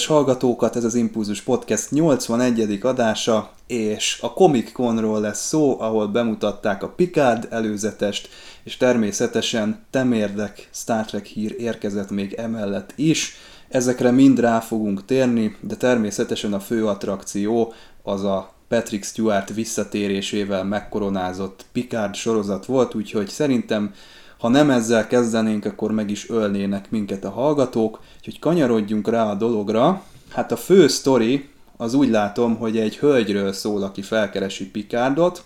[0.00, 2.78] Kedves hallgatókat, ez az Impulzus Podcast 81.
[2.82, 8.28] adása, és a Comic Conról lesz szó, ahol bemutatták a Picard előzetest,
[8.64, 13.36] és természetesen temérdek Star Trek hír érkezett még emellett is.
[13.68, 20.64] Ezekre mind rá fogunk térni, de természetesen a fő attrakció az a Patrick Stewart visszatérésével
[20.64, 23.94] megkoronázott Picard sorozat volt, úgyhogy szerintem
[24.40, 29.34] ha nem ezzel kezdenénk, akkor meg is ölnének minket a hallgatók, úgyhogy kanyarodjunk rá a
[29.34, 30.02] dologra.
[30.28, 35.44] Hát a fő sztori az úgy látom, hogy egy hölgyről szól, aki felkeresi Picardot,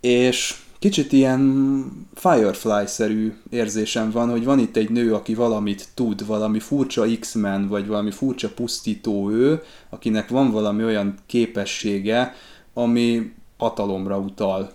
[0.00, 6.58] és kicsit ilyen Firefly-szerű érzésem van, hogy van itt egy nő, aki valamit tud, valami
[6.58, 12.34] furcsa X-Men, vagy valami furcsa pusztító ő, akinek van valami olyan képessége,
[12.74, 14.72] ami hatalomra utal.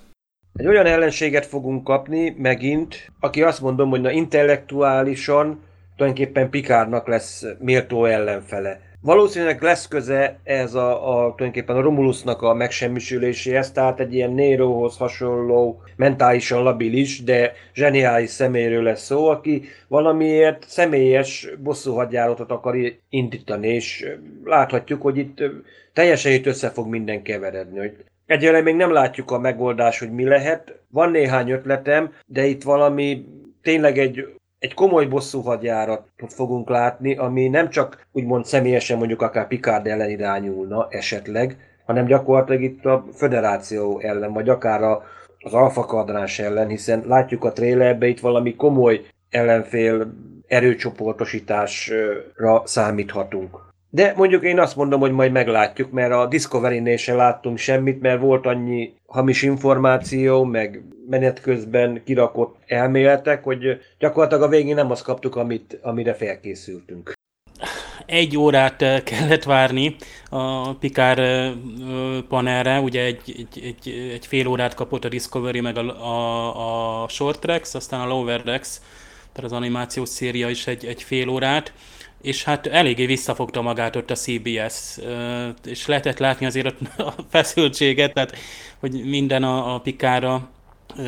[0.58, 5.64] Egy olyan ellenséget fogunk kapni megint, aki azt mondom, hogy na intellektuálisan
[5.95, 8.80] tulajdonképpen Pikárnak lesz méltó ellenfele.
[9.02, 14.97] Valószínűleg lesz köze ez a, a tulajdonképpen a Romulusnak a megsemmisüléséhez, tehát egy ilyen Nerohoz
[14.97, 22.75] hasonló, mentálisan labilis, de zseniális személyről lesz szó, aki valamiért személyes bosszúhagyjáratot akar
[23.09, 24.05] indítani, és
[24.44, 25.44] láthatjuk, hogy itt
[25.94, 27.95] teljesen itt össze fog minden keveredni, hogy
[28.27, 30.80] Egyelőre még nem látjuk a megoldást, hogy mi lehet.
[30.89, 33.26] Van néhány ötletem, de itt valami
[33.61, 39.48] tényleg egy, egy komoly bosszú hadjáratot fogunk látni, ami nem csak úgymond személyesen mondjuk akár
[39.48, 45.04] Picard ellen irányulna esetleg, hanem gyakorlatilag itt a föderáció ellen, vagy akár a,
[45.39, 50.14] az alfa kadráns ellen, hiszen látjuk a trailerbe itt valami komoly ellenfél
[50.48, 53.67] erőcsoportosításra számíthatunk.
[53.89, 58.20] De mondjuk én azt mondom, hogy majd meglátjuk, mert a Discovery-nél se láttunk semmit, mert
[58.21, 65.03] volt annyi hamis információ, meg menet közben kirakott elméletek, hogy gyakorlatilag a végén nem azt
[65.03, 67.14] kaptuk, amit, amire felkészültünk.
[68.05, 69.95] Egy órát eh, kellett várni
[70.30, 71.52] a Pikár eh,
[72.27, 77.08] panelre, ugye egy, egy, egy, egy fél órát kapott a Discovery, meg a, a, a
[77.08, 78.81] Short Tracks, aztán a Lower Decks,
[79.33, 81.73] tehát az animációs széria is egy, egy fél órát
[82.22, 84.98] és hát eléggé visszafogta magát ott a CBS,
[85.66, 88.38] és lehetett látni azért a feszültséget, tehát
[88.80, 90.50] hogy minden a, a pikára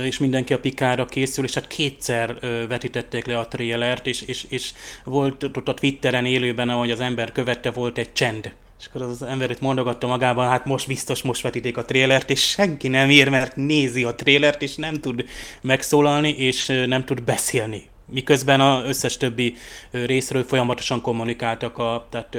[0.04, 4.72] és mindenki a pikára készül, és hát kétszer vetítették le a trélert, és, és, és
[5.04, 8.54] volt ott a Twitteren élőben, ahogy az ember követte, volt egy csend.
[8.80, 12.50] És akkor az ember itt mondogatta magában, hát most biztos most vetíték a trélert, és
[12.50, 15.26] senki nem ír, mert nézi a trélert, és nem tud
[15.62, 19.56] megszólalni, és nem tud beszélni miközben az összes többi
[19.92, 22.38] részről folyamatosan kommunikáltak, a, tehát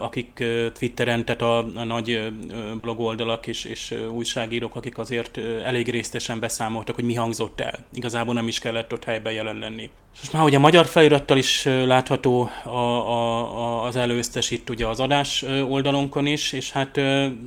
[0.00, 0.44] akik
[0.78, 2.32] Twitteren, tehát a, a nagy
[2.80, 7.78] blogoldalak és, és újságírók, akik azért elég résztesen beszámoltak, hogy mi hangzott el.
[7.92, 9.90] Igazából nem is kellett ott helyben jelen lenni.
[10.22, 14.86] És már ugye a magyar felirattal is látható a, a, a, az előztes itt ugye
[14.86, 17.00] az adás oldalunkon is, és hát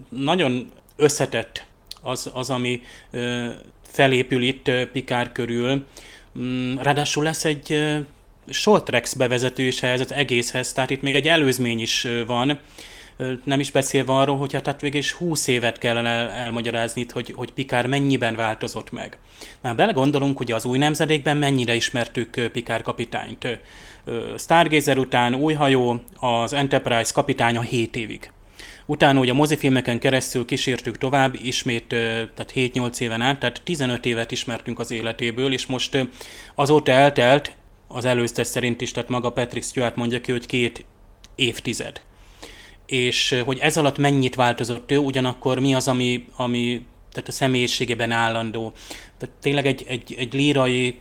[0.10, 1.66] nagyon összetett
[2.02, 2.82] az, az ami
[3.82, 5.86] felépül itt Pikár körül,
[6.82, 7.96] ráadásul lesz egy
[8.64, 12.60] tracks bevezető is ehhez az egészhez, tehát itt még egy előzmény is van,
[13.44, 17.34] nem is beszélve arról, hogy hát, hát végig is 20 évet kellene el, elmagyarázni hogy,
[17.36, 19.18] hogy Pikár mennyiben változott meg.
[19.62, 23.60] Már belegondolunk, hogy az új nemzedékben mennyire ismertük Pikár kapitányt.
[24.38, 28.32] Stargazer után új hajó, az Enterprise kapitánya 7 évig.
[28.90, 34.32] Utána ugye a mozifilmeken keresztül kísértük tovább, ismét tehát 7-8 éven át, tehát 15 évet
[34.32, 36.08] ismertünk az életéből, és most
[36.56, 37.56] azóta eltelt,
[37.88, 40.86] az előztes szerint is, tehát maga Patrick Stewart mondja ki, hogy két
[41.36, 42.02] évtized.
[42.86, 48.12] És hogy ez alatt mennyit változott ő, ugyanakkor mi az, ami, ami tehát a személyiségében
[48.12, 48.74] állandó.
[49.18, 50.98] Tehát tényleg egy, egy, egy lírai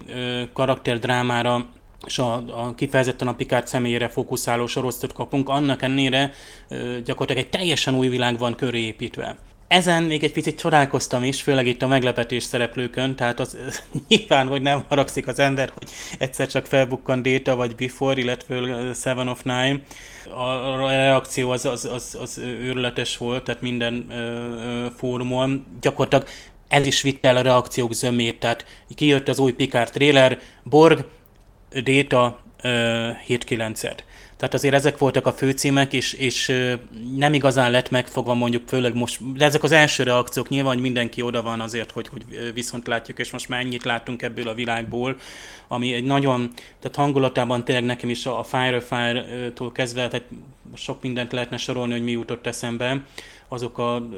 [0.52, 1.69] karakterdrámára
[2.06, 6.33] és a, a kifejezetten a Picard személyére fókuszáló sorozatot kapunk, annak ennére
[7.05, 9.37] gyakorlatilag egy teljesen új világ van köré építve.
[9.69, 13.56] ezen még egy picit csodálkoztam is, főleg itt a meglepetés szereplőkön, tehát az
[14.09, 19.29] nyilván, hogy nem haragszik az ember, hogy egyszer csak felbukkan Data vagy Before, illetve Seven
[19.29, 19.81] of Nine.
[20.37, 25.67] A reakció az, az, az, az őrületes volt, tehát minden ö, ö, fórumon.
[25.81, 26.27] Gyakorlatilag
[26.69, 28.65] ez is vitte el a reakciók zömét, tehát
[28.95, 31.05] kijött az új Picard trailer, Borg,
[31.73, 33.99] Data, 7-9-et.
[34.37, 36.53] Tehát azért ezek voltak a főcímek, és, és
[37.17, 41.23] nem igazán lett megfogva mondjuk, főleg most, de ezek az első reakciók, nyilván, hogy mindenki
[41.23, 45.17] oda van azért, hogy, hogy viszont látjuk, és most már ennyit látunk ebből a világból,
[45.69, 46.50] ami egy nagyon,
[46.81, 50.26] tehát hangulatában tényleg nekem is a Fire Fire-tól kezdve, tehát
[50.75, 53.05] sok mindent lehetne sorolni, hogy mi jutott eszembe,
[53.49, 54.09] azok a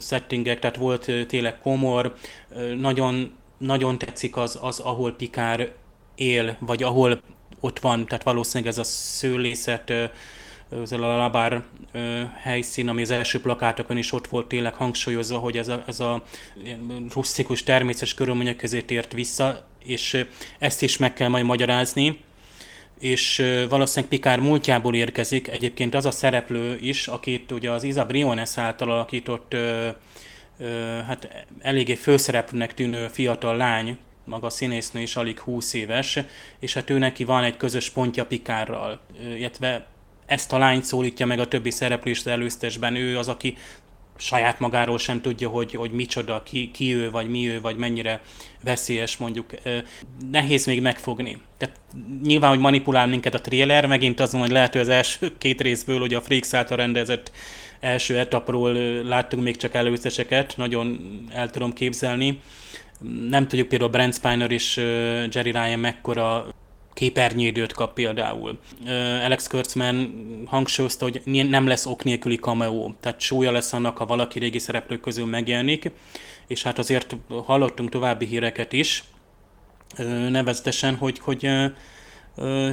[0.00, 2.14] settingek, tehát volt tényleg komor,
[2.78, 5.72] nagyon, nagyon tetszik az, az, ahol Pikár
[6.14, 7.20] él, vagy ahol
[7.60, 9.90] ott van, tehát valószínűleg ez a szőlészet,
[10.82, 11.62] ez a labár
[12.36, 16.22] helyszín, ami az első plakátokon is ott volt tényleg hangsúlyozva, hogy ez a, ez a
[17.14, 20.26] russzikus természetes körülmények közé tért vissza, és
[20.58, 22.18] ezt is meg kell majd magyarázni
[23.00, 25.48] és valószínűleg Pikár múltjából érkezik.
[25.48, 29.56] Egyébként az a szereplő is, akit ugye az Isa Briones által alakított,
[31.06, 36.18] hát eléggé főszereplőnek tűnő fiatal lány, maga a színésznő is alig 20 éves,
[36.58, 39.00] és hát ő neki van egy közös pontja Pikárral,
[39.36, 39.86] illetve
[40.26, 43.56] ezt a lányt szólítja meg a többi szereplő is előztesben, ő az, aki
[44.16, 48.20] saját magáról sem tudja, hogy, hogy micsoda, ki, ki ő, vagy mi ő, vagy mennyire
[48.62, 49.50] veszélyes mondjuk.
[50.30, 51.40] Nehéz még megfogni.
[51.56, 51.80] Tehát
[52.22, 56.14] nyilván, hogy manipulál minket a trailer, megint azon, hogy lehet, az első két részből, hogy
[56.14, 57.30] a Freaks által rendezett
[57.80, 58.72] első etapról
[59.02, 60.98] láttunk még csak előzteseket, nagyon
[61.32, 62.40] el tudom képzelni.
[63.28, 64.76] Nem tudjuk például Brent Spiner és
[65.30, 66.46] Jerry Ryan mekkora
[66.92, 68.58] képernyőidőt kap például.
[69.24, 74.38] Alex Kurtzman hangsúlyozta, hogy nem lesz ok nélküli cameo, tehát súlya lesz annak, ha valaki
[74.38, 75.90] régi szereplők közül megjelenik,
[76.46, 79.04] és hát azért hallottunk további híreket is,
[80.28, 81.48] nevezetesen, hogy, hogy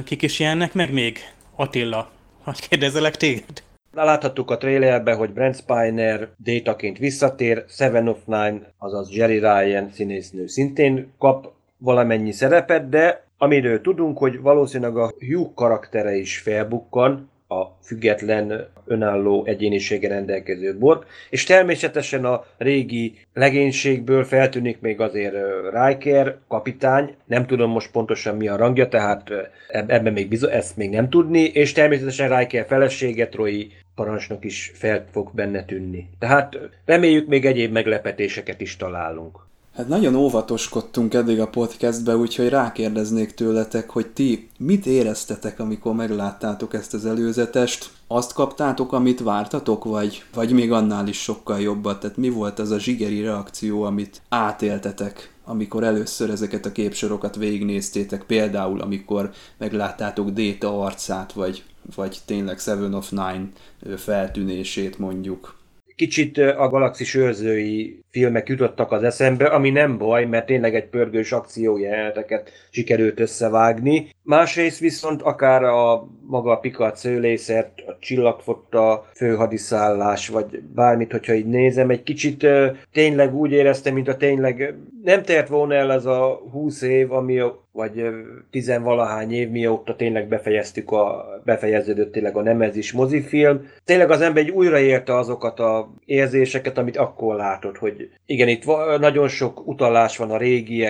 [0.04, 1.18] kik is jelennek meg még?
[1.56, 2.10] Attila,
[2.44, 3.62] hogy kérdezelek téged?
[3.94, 10.46] Láthattuk a trailerben, hogy Brent Spiner détaként visszatér, Seven of Nine, azaz Jerry Ryan színésznő
[10.46, 17.78] szintén kap valamennyi szerepet, de amiről tudunk, hogy valószínűleg a Hugh karaktere is felbukkan, a
[17.82, 25.34] független, önálló egyénisége rendelkező Borg, és természetesen a régi legénységből feltűnik még azért
[25.72, 29.30] Riker, kapitány, nem tudom most pontosan mi a rangja, tehát
[29.68, 35.06] ebben még bizony, ezt még nem tudni, és természetesen Riker felesége, Troy parancsnok is fel
[35.10, 36.10] fog benne tűnni.
[36.18, 39.38] Tehát reméljük még egyéb meglepetéseket is találunk.
[39.76, 46.74] Hát nagyon óvatoskodtunk eddig a podcastbe, úgyhogy rákérdeznék tőletek, hogy ti mit éreztetek, amikor megláttátok
[46.74, 47.90] ezt az előzetest?
[48.06, 52.00] Azt kaptátok, amit vártatok, vagy, vagy még annál is sokkal jobbat?
[52.00, 58.22] Tehát mi volt az a zsigeri reakció, amit átéltetek, amikor először ezeket a képsorokat végignéztétek,
[58.22, 61.62] például amikor megláttátok Déta arcát, vagy,
[61.94, 63.48] vagy tényleg Seven of Nine
[63.96, 65.60] feltűnését mondjuk?
[65.96, 71.32] Kicsit a galaxis őrzői filmek jutottak az eszembe, ami nem baj, mert tényleg egy pörgős
[71.32, 74.08] akciójeleneteket sikerült összevágni.
[74.22, 81.46] Másrészt viszont akár a maga a Picard szőlészet, a csillagfotta, főhadiszállás, vagy bármit, hogyha így
[81.46, 82.46] nézem, egy kicsit
[82.92, 87.38] tényleg úgy éreztem, mint a tényleg nem tért volna el ez a 20 év, ami
[87.72, 88.04] vagy
[88.50, 93.68] tizenvalahány év mióta tényleg befejeztük a, befejeződött tényleg a Nemezis mozifilm.
[93.84, 98.64] Tényleg az ember egy újraérte azokat a érzéseket, amit akkor látott, hogy igen, itt
[98.98, 100.86] nagyon sok utalás van a régi,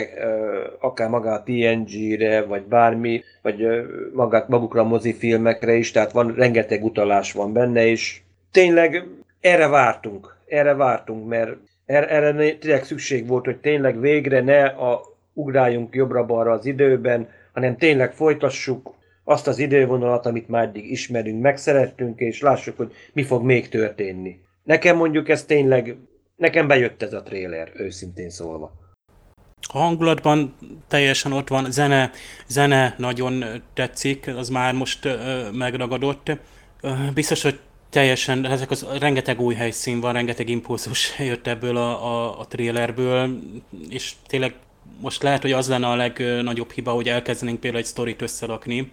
[0.81, 3.67] akár maga a TNG-re, vagy bármi, vagy
[4.13, 9.05] magát, magukra a mozifilmekre is, tehát van rengeteg utalás van benne, és tényleg
[9.41, 11.51] erre vártunk, erre vártunk, mert
[11.87, 17.77] er-, erre tényleg szükség volt, hogy tényleg végre ne a ugráljunk jobbra-balra az időben, hanem
[17.77, 23.43] tényleg folytassuk azt az idővonalat, amit már eddig ismerünk, megszerettünk, és lássuk, hogy mi fog
[23.43, 24.41] még történni.
[24.65, 25.97] Nekem mondjuk ez tényleg
[26.43, 28.73] Nekem bejött ez a tréler, őszintén szólva.
[29.73, 30.55] A hangulatban
[30.89, 32.11] teljesen ott van, zene,
[32.47, 36.39] zene nagyon tetszik, az már most ö, megragadott.
[36.81, 37.61] Ö, biztos, hogy
[37.91, 43.39] teljesen, ezek az rengeteg új helyszín van, rengeteg impulzus jött ebből a, a, a trélerből,
[43.89, 44.55] és tényleg
[45.01, 48.91] most lehet, hogy az lenne a legnagyobb hiba, hogy elkezdenénk például egy sztorit összerakni,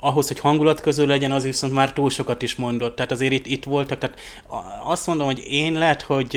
[0.00, 2.96] ahhoz, hogy hangulat közül legyen, az viszont már túl sokat is mondott.
[2.96, 4.18] Tehát azért itt, itt voltak, tehát
[4.84, 6.28] azt mondom, hogy én lehet, hogy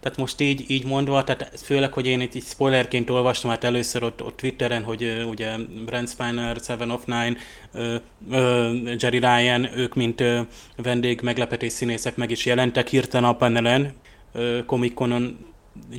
[0.00, 4.02] tehát most így, így mondva, tehát főleg, hogy én itt így spoilerként olvastam, hát először
[4.02, 7.36] ott, ott Twitteren, hogy ugye Brent Spiner, Seven of Nine,
[8.30, 10.22] ö, Jerry Ryan, ők mint
[10.76, 13.94] vendég meglepetés színészek meg is jelentek hirtelen a panelen,
[14.66, 15.46] komikonon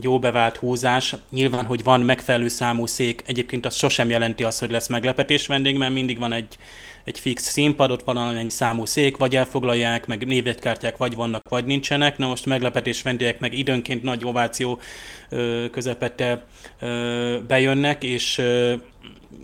[0.02, 1.16] jó bevált húzás.
[1.32, 5.78] Nyilván, hogy van megfelelő számú szék, egyébként az sosem jelenti azt, hogy lesz meglepetés vendég,
[5.78, 6.58] mert mindig van egy,
[7.04, 12.18] egy fix színpad, ott valamennyi számú szék, vagy elfoglalják, meg névjegykártyák vagy vannak, vagy nincsenek.
[12.18, 14.80] Na most meglepetés vendégek meg időnként nagy ováció
[15.72, 16.46] közepette
[17.48, 18.42] bejönnek, és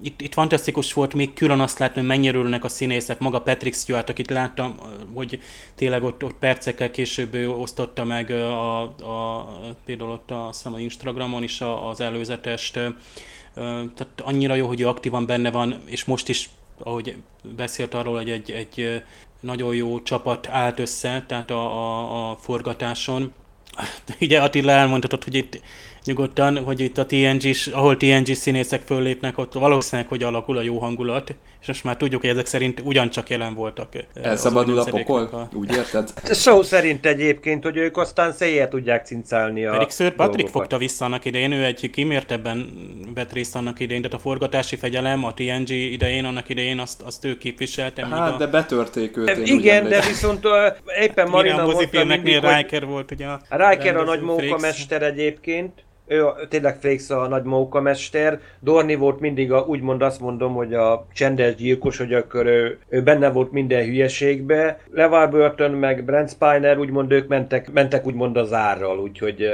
[0.02, 3.20] itt, itt fantasztikus volt még külön azt látni, hogy mennyire örülnek a színészek.
[3.20, 4.76] Maga Patrick Stewart, akit láttam,
[5.14, 5.40] hogy
[5.76, 9.48] tényleg ott, ott percekkel később ő osztotta meg a, a,
[9.86, 12.74] például ott a, azt a Instagramon is az előzetest.
[13.54, 17.16] Tehát annyira jó, hogy ő aktívan benne van, és most is, ahogy
[17.56, 19.04] beszélt arról, hogy egy, egy
[19.40, 23.34] nagyon jó csapat állt össze, tehát a, a, a forgatáson.
[24.22, 25.62] Ugye Attila elmondhatott, hogy itt
[26.06, 30.78] nyugodtan, hogy itt a TNG, ahol TNG színészek föllépnek, ott valószínűleg, hogy alakul a jó
[30.78, 33.90] hangulat, és most már tudjuk, hogy ezek szerint ugyancsak jelen voltak.
[34.14, 35.24] Elszabadul a pokol?
[35.24, 35.50] A...
[35.56, 36.14] Úgy érted?
[36.46, 40.52] Szó szerint egyébként, hogy ők aztán széjjel tudják cincálni a Pedig Sir Patrick dolgokat.
[40.52, 42.70] fogta vissza annak idején, ő egy kimértebben
[43.14, 47.26] vett részt annak idején, tehát a forgatási fegyelem a TNG idején, annak idején azt, azt
[47.26, 48.08] ő képviselte.
[48.08, 48.38] Hát, a...
[48.38, 49.30] de betörték őt.
[49.30, 50.52] Én igen, de viszont uh,
[51.02, 52.56] éppen Marina mondta mindig, hogy...
[52.56, 57.44] Riker volt ugye a Riker a nagy mókamester egyébként, ő tényleg Frakes a nagy
[57.82, 58.40] mester.
[58.60, 63.04] Dorni volt mindig a, úgymond azt mondom, hogy a csendes gyilkos, hogy akkor ő, ő
[63.04, 64.80] benne volt minden hülyeségbe.
[64.92, 69.50] Levar Burton meg Brent Spiner, úgymond ők mentek, mentek úgymond az árral, úgyhogy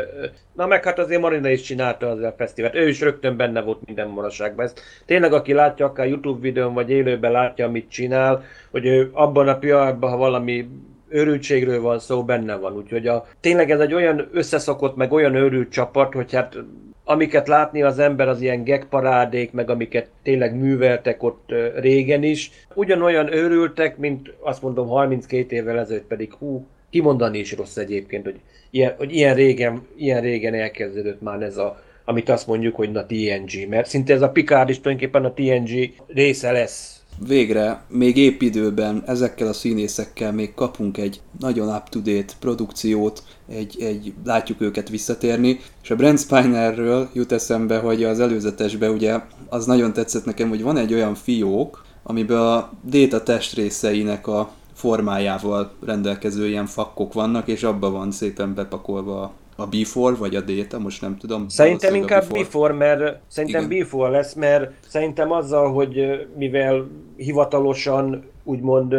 [0.55, 2.75] Na meg hát azért Marina is csinálta az a fesztivált.
[2.75, 4.65] Ő is rögtön benne volt minden maraságban.
[4.65, 9.47] Ezt tényleg aki látja, akár YouTube videón vagy élőben látja, amit csinál, hogy ő abban
[9.47, 10.67] a pillanatban, ha valami
[11.11, 12.75] őrültségről van szó, benne van.
[12.75, 16.57] Úgyhogy a, tényleg ez egy olyan összeszokott, meg olyan őrült csapat, hogy hát
[17.03, 23.33] amiket látni az ember az ilyen gegparádék, meg amiket tényleg műveltek ott régen is, ugyanolyan
[23.33, 26.33] őrültek, mint azt mondom 32 évvel ezelőtt pedig.
[26.33, 28.39] Hú, kimondani is rossz egyébként, hogy
[28.69, 33.05] ilyen, hogy ilyen régen, ilyen régen elkezdődött már ez a, amit azt mondjuk, hogy na
[33.05, 38.41] TNG, mert szinte ez a Picard is tulajdonképpen a TNG része lesz végre még épp
[38.41, 45.59] időben ezekkel a színészekkel még kapunk egy nagyon up-to-date produkciót, egy, egy, látjuk őket visszatérni,
[45.83, 50.63] és a Brent Spinerről jut eszembe, hogy az előzetesbe ugye az nagyon tetszett nekem, hogy
[50.63, 57.63] van egy olyan fiók, amiben a Data testrészeinek a formájával rendelkező ilyen fakkok vannak, és
[57.63, 61.47] abba van szépen bepakolva a Before vagy a Data, most nem tudom.
[61.47, 62.39] Szerintem inkább before.
[62.39, 63.79] before, mert szerintem Igen.
[63.79, 68.93] Before lesz, mert szerintem azzal, hogy mivel hivatalosan úgymond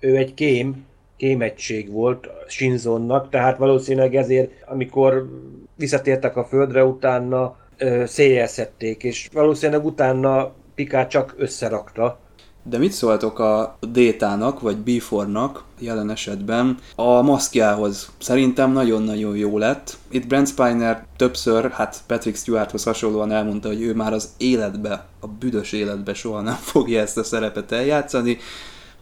[0.00, 0.84] ő egy kém,
[1.16, 5.28] kémegység volt Shinzonnak, tehát valószínűleg ezért, amikor
[5.76, 7.56] visszatértek a földre, utána
[8.04, 12.18] széjjelszedték, és valószínűleg utána Picard csak összerakta,
[12.62, 18.10] de mit szóltok a Détának, vagy Before-nak jelen esetben a maszkjához?
[18.18, 19.96] Szerintem nagyon-nagyon jó lett.
[20.08, 25.26] Itt Brent Spiner többször, hát Patrick Stewarthoz hasonlóan elmondta, hogy ő már az életbe, a
[25.26, 28.38] büdös életbe soha nem fogja ezt a szerepet eljátszani.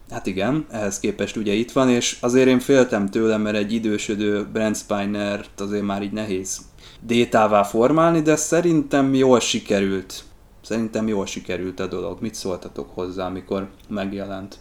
[0.09, 4.47] Hát igen, ehhez képest ugye itt van, és azért én féltem tőle, mert egy idősödő
[4.53, 6.59] Brent Spiner azért már így nehéz
[7.01, 10.23] détává formálni, de szerintem jól sikerült
[10.69, 12.21] Szerintem jól sikerült a dolog.
[12.21, 14.59] Mit szóltatok hozzá, amikor megjelent?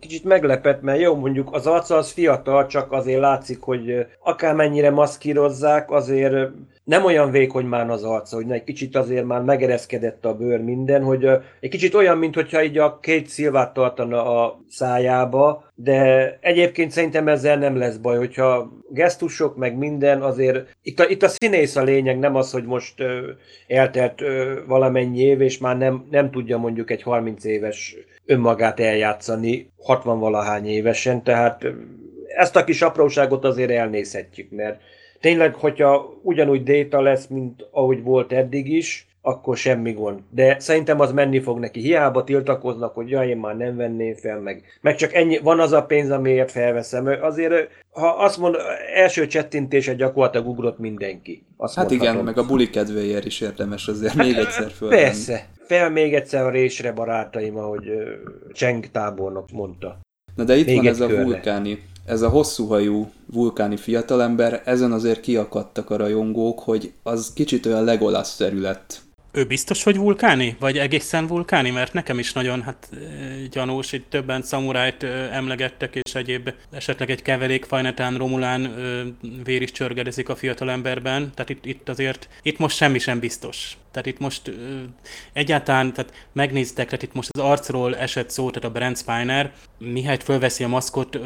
[0.00, 5.90] Kicsit meglepett, mert jó, mondjuk az arca az fiatal, csak azért látszik, hogy akármennyire maszkírozzák,
[5.90, 6.34] azért
[6.84, 11.02] nem olyan vékony már az arca, hogy egy kicsit azért már megereszkedett a bőr minden,
[11.02, 11.26] hogy
[11.60, 17.58] egy kicsit olyan, mintha így a két szilvát tartana a szájába, de egyébként szerintem ezzel
[17.58, 22.18] nem lesz baj, hogyha gesztusok, meg minden, azért itt a, itt a színész a lényeg,
[22.18, 23.30] nem az, hogy most ö,
[23.66, 27.96] eltelt ö, valamennyi év, és már nem, nem tudja mondjuk egy 30 éves
[28.26, 31.64] önmagát eljátszani 60 valahány évesen, tehát
[32.36, 34.80] ezt a kis apróságot azért elnézhetjük, mert
[35.22, 40.20] tényleg, hogyha ugyanúgy déta lesz, mint ahogy volt eddig is, akkor semmi gond.
[40.30, 41.80] De szerintem az menni fog neki.
[41.80, 45.72] Hiába tiltakoznak, hogy jaj, én már nem venném fel, meg, meg csak ennyi, van az
[45.72, 47.06] a pénz, amiért felveszem.
[47.20, 48.56] Azért, ha azt mond,
[48.94, 51.46] első csettintése gyakorlatilag ugrott mindenki.
[51.56, 52.14] Azt hát mondhatom.
[52.14, 55.02] igen, meg a buli kedvéért is érdemes azért még egyszer fölvenni.
[55.02, 57.92] Persze, fel még egyszer a résre barátaim, ahogy
[58.52, 59.98] Cseng tábornok mondta.
[60.34, 61.20] Na de itt még van ez körre.
[61.20, 67.66] a vulkáni ez a hosszúhajú vulkáni fiatalember, ezen azért kiakadtak a rajongók, hogy az kicsit
[67.66, 69.00] olyan Legolas-szerű lett.
[69.34, 70.56] Ő biztos, hogy vulkáni?
[70.60, 71.70] Vagy egészen vulkáni?
[71.70, 72.90] Mert nekem is nagyon hát
[73.50, 78.74] gyanús, hogy többen szamurájt emlegettek, és egyéb esetleg egy keverék fajnetán Romulán
[79.44, 81.30] vér is csörgedezik a fiatalemberben.
[81.34, 83.76] Tehát itt, itt azért, itt most semmi sem biztos.
[83.92, 84.52] Tehát itt most ö,
[85.32, 90.22] egyáltalán, tehát megnéztek, tehát itt most az arcról esett szó, tehát a Brent Spiner, mihelyt
[90.22, 91.18] fölveszi a maszkot,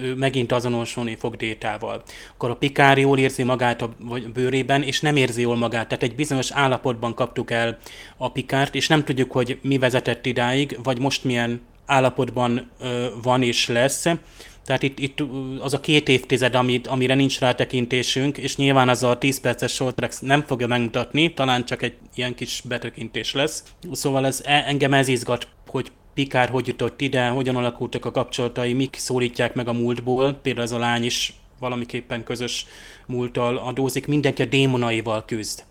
[0.00, 2.02] ő megint azonosulni fog détával.
[2.34, 3.94] Akkor a Pikár jól érzi magát a
[4.32, 5.88] bőrében, és nem érzi jól magát.
[5.88, 7.78] Tehát egy bizonyos állapotban kaptuk el
[8.16, 13.42] a Pikárt, és nem tudjuk, hogy mi vezetett idáig, vagy most milyen állapotban ö, van
[13.42, 14.06] és lesz.
[14.64, 15.22] Tehát itt, itt
[15.60, 20.20] az a két évtized, amit, amire nincs rátekintésünk, és nyilván az a 10 perces short
[20.20, 23.64] nem fogja megmutatni, talán csak egy ilyen kis betekintés lesz.
[23.92, 28.72] Szóval ez, e, engem ez izgat, hogy Pikár hogy jutott ide, hogyan alakultak a kapcsolatai,
[28.72, 32.66] mik szólítják meg a múltból, például ez a lány is valamiképpen közös
[33.06, 35.64] múlttal adózik, mindenki a démonaival küzd.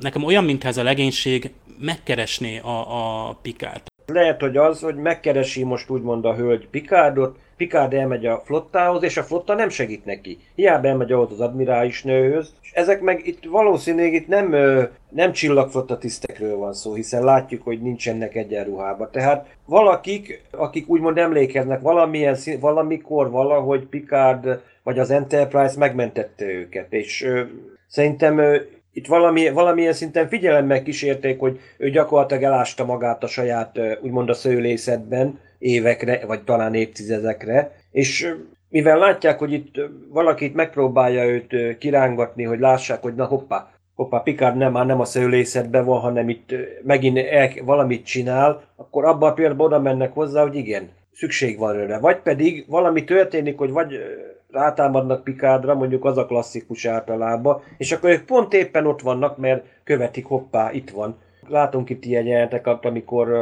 [0.00, 3.86] Nekem olyan, mintha ez a legénység megkeresné a, a Pikárt.
[4.06, 9.16] Lehet, hogy az, hogy megkeresi most úgymond a hölgy Pikárdot, Picard elmegy a flottához, és
[9.16, 10.38] a flotta nem segít neki.
[10.54, 12.54] Hiába elmegy ahhoz az admirális nőhöz.
[12.62, 14.54] És ezek meg itt valószínűleg itt nem,
[15.08, 19.08] nem csillagflotta tisztekről van szó, hiszen látjuk, hogy nincsenek egyenruhában.
[19.12, 27.26] Tehát valakik, akik úgymond emlékeznek valamilyen, valamikor valahogy Picard vagy az Enterprise megmentette őket, és
[27.86, 28.40] szerintem
[28.92, 34.34] itt valami, valamilyen szinten figyelemmel kísérték, hogy ő gyakorlatilag elásta magát a saját, úgymond a
[34.34, 38.34] szőlészetben, évekre, vagy talán évtizedekre, és
[38.68, 39.74] mivel látják, hogy itt
[40.08, 45.04] valakit megpróbálja őt kirángatni, hogy lássák, hogy na hoppá, hoppá, Picard nem, már nem a
[45.04, 50.42] szőlészetben van, hanem itt megint el, valamit csinál, akkor abban a pillanatban oda mennek hozzá,
[50.42, 51.98] hogy igen, szükség van őre.
[51.98, 53.98] Vagy pedig valami történik, hogy vagy
[54.50, 59.64] rátámadnak Pikádra, mondjuk az a klasszikus általában, és akkor ők pont éppen ott vannak, mert
[59.84, 61.16] követik, hoppá, itt van.
[61.48, 63.32] Látunk itt ilyen jeleneteket, amikor,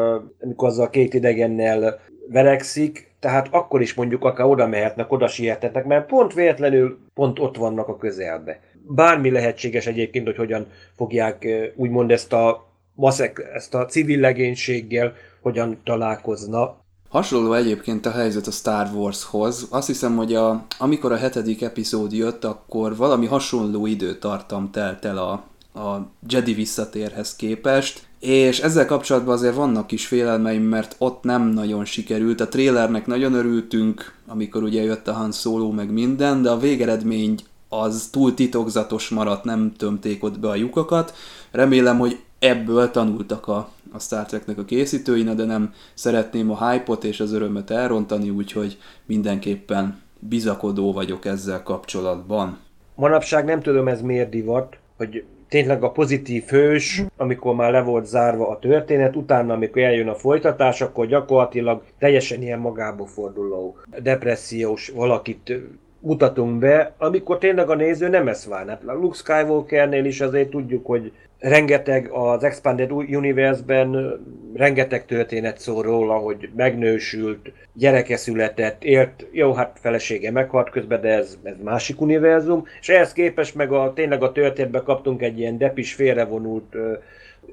[0.40, 6.06] amikor azzal két idegennel verekszik, tehát akkor is mondjuk akár oda mehetnek, oda sietetnek, mert
[6.06, 8.60] pont véletlenül pont ott vannak a közelbe.
[8.86, 10.66] Bármi lehetséges egyébként, hogy hogyan
[10.96, 16.80] fogják úgymond ezt a maszek, ezt a civil legénységgel hogyan találkozna.
[17.08, 19.68] Hasonló egyébként a helyzet a Star Warshoz.
[19.70, 25.18] Azt hiszem, hogy a, amikor a hetedik epizód jött, akkor valami hasonló időtartam telt el
[25.18, 25.96] a, a
[26.28, 32.40] Jedi visszatérhez képest, és ezzel kapcsolatban azért vannak kis félelmeim, mert ott nem nagyon sikerült.
[32.40, 37.38] A trélernek nagyon örültünk, amikor ugye jött a Han Solo meg minden, de a végeredmény
[37.68, 41.14] az túl titokzatos maradt, nem tömték ott be a lyukakat.
[41.50, 46.92] Remélem, hogy ebből tanultak a, a Star Treknek a készítői, de nem szeretném a hype
[46.92, 52.58] és az örömet elrontani, úgyhogy mindenképpen bizakodó vagyok ezzel kapcsolatban.
[52.94, 58.06] Manapság nem tudom ez miért divat, hogy tényleg a pozitív hős, amikor már le volt
[58.06, 64.88] zárva a történet, utána, amikor eljön a folytatás, akkor gyakorlatilag teljesen ilyen magába forduló, depressziós
[64.88, 65.52] valakit
[66.00, 68.68] mutatunk be, amikor tényleg a néző nem ezt vár.
[68.68, 71.12] Hát Luke Skywalkernél is azért tudjuk, hogy
[71.42, 74.20] rengeteg az Expanded Universe-ben
[74.54, 81.08] rengeteg történet szól róla, hogy megnősült, gyereke született, élt, jó, hát felesége meghalt közben, de
[81.08, 85.58] ez, ez másik univerzum, és ehhez képest meg a, tényleg a történetbe kaptunk egy ilyen
[85.58, 86.76] depis, félrevonult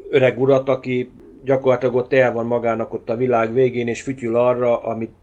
[0.10, 1.12] öreg urat, aki
[1.44, 5.14] gyakorlatilag ott el van magának ott a világ végén, és fütyül arra, amit,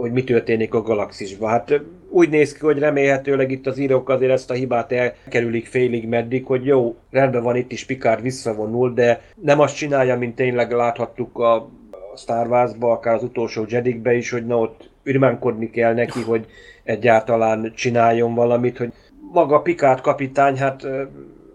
[0.00, 1.50] hogy mi történik a galaxisban.
[1.50, 6.08] Hát úgy néz ki, hogy remélhetőleg itt az írók azért ezt a hibát elkerülik félig
[6.08, 10.72] meddig, hogy jó, rendben van itt is Picard visszavonul, de nem azt csinálja, mint tényleg
[10.72, 11.68] láthattuk a
[12.16, 16.46] Star Wars-ba, akár az utolsó Jedikbe is, hogy na ott ürmánkodni kell neki, hogy
[16.84, 18.92] egyáltalán csináljon valamit, hogy
[19.32, 20.84] maga Picard kapitány, hát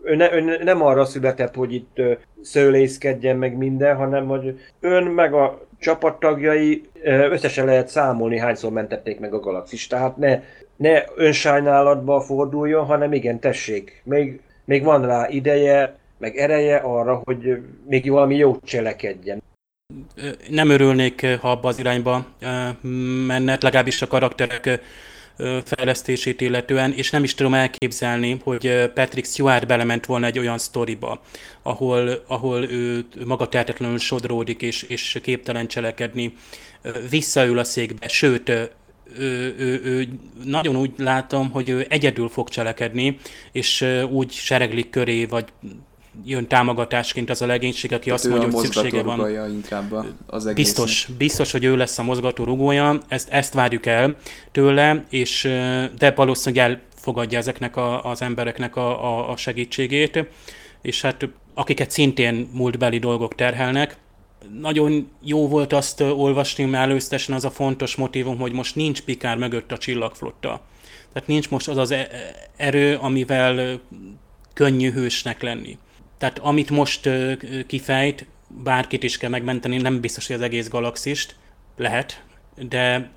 [0.04, 2.02] ő, ne, ő nem arra született, hogy itt
[2.42, 9.34] szőlészkedjen meg minden, hanem hogy ön meg a csapattagjai összesen lehet számolni, hányszor mentették meg
[9.34, 9.88] a galaxis.
[9.88, 10.42] Tehát ne,
[10.76, 17.58] ne önsajnálatba forduljon, hanem igen, tessék, még, még van rá ideje, meg ereje arra, hogy
[17.88, 19.44] még valami jót cselekedjen.
[20.50, 22.26] Nem örülnék, ha abba az irányba
[23.28, 24.80] menne, legalábbis a karakterek
[25.64, 31.22] fejlesztését illetően, és nem is tudom elképzelni, hogy Patrick Stewart belement volna egy olyan sztoriba,
[31.62, 36.34] ahol, ahol ő maga tehetetlenül sodródik és, és képtelen cselekedni,
[37.10, 40.08] visszaül a székbe, sőt, ő, ő, ő,
[40.44, 43.18] nagyon úgy látom, hogy ő egyedül fog cselekedni,
[43.52, 45.46] és úgy sereglik köré, vagy
[46.26, 49.50] jön támogatásként az a legénység, aki azt mondja, hogy szüksége van.
[49.50, 54.16] inkább az biztos, biztos, hogy ő lesz a mozgató rugója, ezt, ezt várjuk el
[54.52, 55.42] tőle, és
[55.98, 60.26] de valószínűleg elfogadja ezeknek a, az embereknek a, a, a segítségét,
[60.82, 63.98] és hát akiket szintén múltbeli dolgok terhelnek,
[64.60, 69.38] nagyon jó volt azt olvasni, mert előztesen az a fontos motivum, hogy most nincs Pikár
[69.38, 70.62] mögött a csillagflotta.
[71.14, 72.10] Tehát nincs most az az e-,
[72.56, 73.82] erő, amivel
[74.54, 75.78] könnyű hősnek lenni.
[76.18, 77.10] Tehát amit most
[77.68, 81.36] kifejt, bárkit is kell megmenteni, nem biztos, hogy az egész galaxist,
[81.78, 82.24] lehet,
[82.56, 83.12] de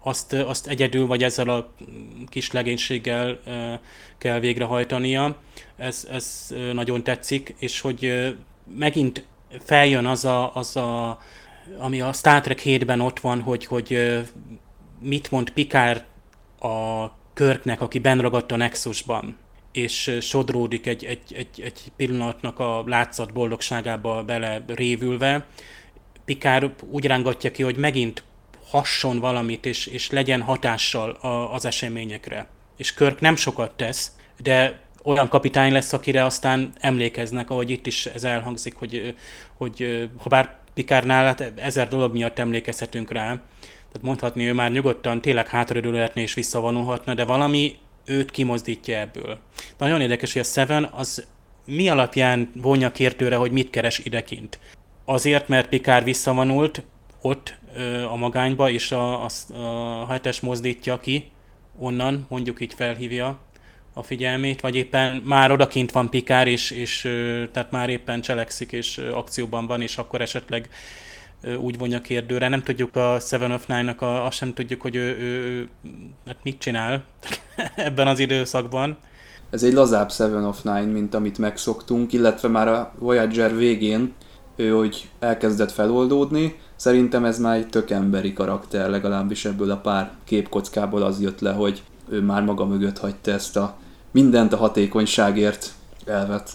[0.00, 1.72] azt, azt egyedül vagy ezzel a
[2.28, 3.40] kis legénységgel
[4.18, 5.36] kell végrehajtania.
[5.76, 8.34] Ez, ez nagyon tetszik, és hogy
[8.76, 9.24] megint
[9.64, 11.18] feljön az a, az a
[11.78, 14.18] ami a Star Trek 7-ben ott van, hogy, hogy
[15.00, 16.04] mit mond Picard
[16.58, 19.38] a Körknek, aki benragadt a Nexusban,
[19.72, 25.46] és sodródik egy, egy, egy, egy pillanatnak a látszat boldogságába bele révülve.
[26.24, 28.22] Pikár úgy rángatja ki, hogy megint
[28.68, 32.48] hasson valamit, és, és legyen hatással a, az eseményekre.
[32.76, 38.06] És Körk nem sokat tesz, de olyan kapitány lesz, akire aztán emlékeznek, ahogy itt is
[38.06, 39.14] ez elhangzik, hogy,
[39.56, 43.26] hogy ha bár Pikárnál hát ezer dolog miatt emlékezhetünk rá,
[43.60, 49.38] tehát mondhatni ő már nyugodtan tényleg hátradőlhetne és visszavonulhatna, de valami őt kimozdítja ebből.
[49.78, 51.26] Nagyon érdekes, hogy a Seven az
[51.64, 54.58] mi alapján vonja kértőre, hogy mit keres idekint.
[55.04, 56.82] Azért, mert Pikár visszavonult
[57.20, 57.54] ott
[58.10, 61.30] a magányba, és a, a, a hetes mozdítja ki
[61.78, 63.38] onnan, mondjuk így felhívja
[63.98, 67.00] a figyelmét, vagy éppen már odakint van Pikár, és, és
[67.52, 70.68] tehát már éppen cselekszik, és akcióban van, és akkor esetleg
[71.60, 72.48] úgy vonja kérdőre.
[72.48, 75.68] Nem tudjuk a Seven of Nine-nak, azt sem tudjuk, hogy ő, ő
[76.26, 77.04] hát mit csinál
[77.76, 78.96] ebben az időszakban.
[79.50, 84.14] Ez egy lazább Seven of Nine, mint amit megszoktunk, illetve már a Voyager végén
[84.56, 86.58] ő hogy elkezdett feloldódni.
[86.76, 91.52] Szerintem ez már egy tök emberi karakter, legalábbis ebből a pár képkockából az jött le,
[91.52, 93.76] hogy ő már maga mögött hagyta ezt a
[94.16, 95.72] mindent a hatékonyságért
[96.06, 96.50] elvet.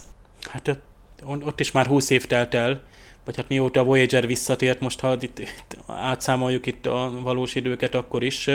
[0.49, 0.77] Hát
[1.25, 2.81] ott is már 20 év telt el,
[3.25, 7.95] vagy hát mióta a Voyager visszatért, most ha itt, itt átszámoljuk itt a valós időket,
[7.95, 8.49] akkor is,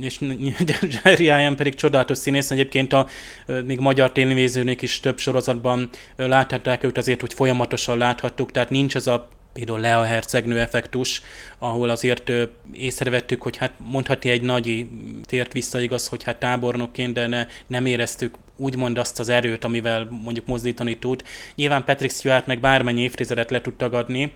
[0.00, 0.20] és
[1.04, 3.06] Jerry Ian pedig csodálatos színész, egyébként a
[3.64, 9.06] még magyar tévénézőnek is több sorozatban láthatták őt azért, hogy folyamatosan láthattuk, tehát nincs az
[9.06, 11.22] a például Lea hercegnő effektus,
[11.58, 12.32] ahol azért
[12.72, 14.86] észrevettük, hogy hát mondhatni egy nagy
[15.22, 20.08] tért vissza igaz, hogy hát tábornokként, de ne, nem éreztük úgymond azt az erőt, amivel
[20.22, 21.22] mondjuk mozdítani tud.
[21.54, 24.32] Nyilván Patrick Stewart meg bármennyi évtizedet le tud tagadni,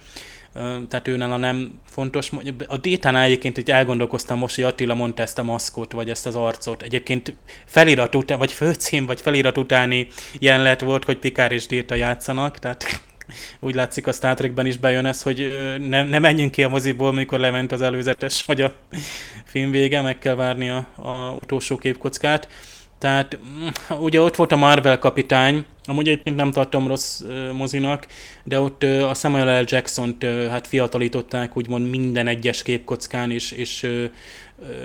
[0.88, 2.30] tehát őnál nem fontos.
[2.66, 6.36] A Détánál egyébként hogy elgondolkoztam most, hogy Attila mondta ezt a maszkot, vagy ezt az
[6.36, 6.82] arcot.
[6.82, 7.34] Egyébként
[7.66, 13.02] felirat után, vagy főcím, vagy felirat utáni jelenet volt, hogy Pikár és Déta játszanak, tehát
[13.60, 15.56] úgy látszik a Star Trekben is bejön ez, hogy
[15.88, 18.72] ne, ne menjünk ki a moziból, mikor lement az előzetes, vagy a
[19.44, 22.48] film vége, meg kell várni a, a utolsó képkockát.
[22.98, 23.66] Tehát mm,
[23.98, 28.06] ugye ott volt a Marvel kapitány, amúgy egyébként nem tartom rossz mozinak,
[28.44, 29.64] de ott a Samuel L.
[29.66, 33.88] Jackson-t hát fiatalították úgymond minden egyes képkockán, és, és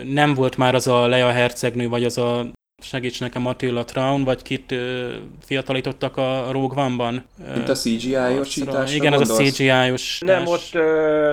[0.04, 4.42] nem volt már az a Lea hercegnő, vagy az a Segíts nekem Attila Traun, vagy
[4.42, 5.10] kit ö,
[5.46, 7.26] fiatalítottak a Rogue One-ban.
[7.56, 10.20] Mint a CGI-osításra Igen, az a CGI-os.
[10.26, 10.82] Nem, ott uh,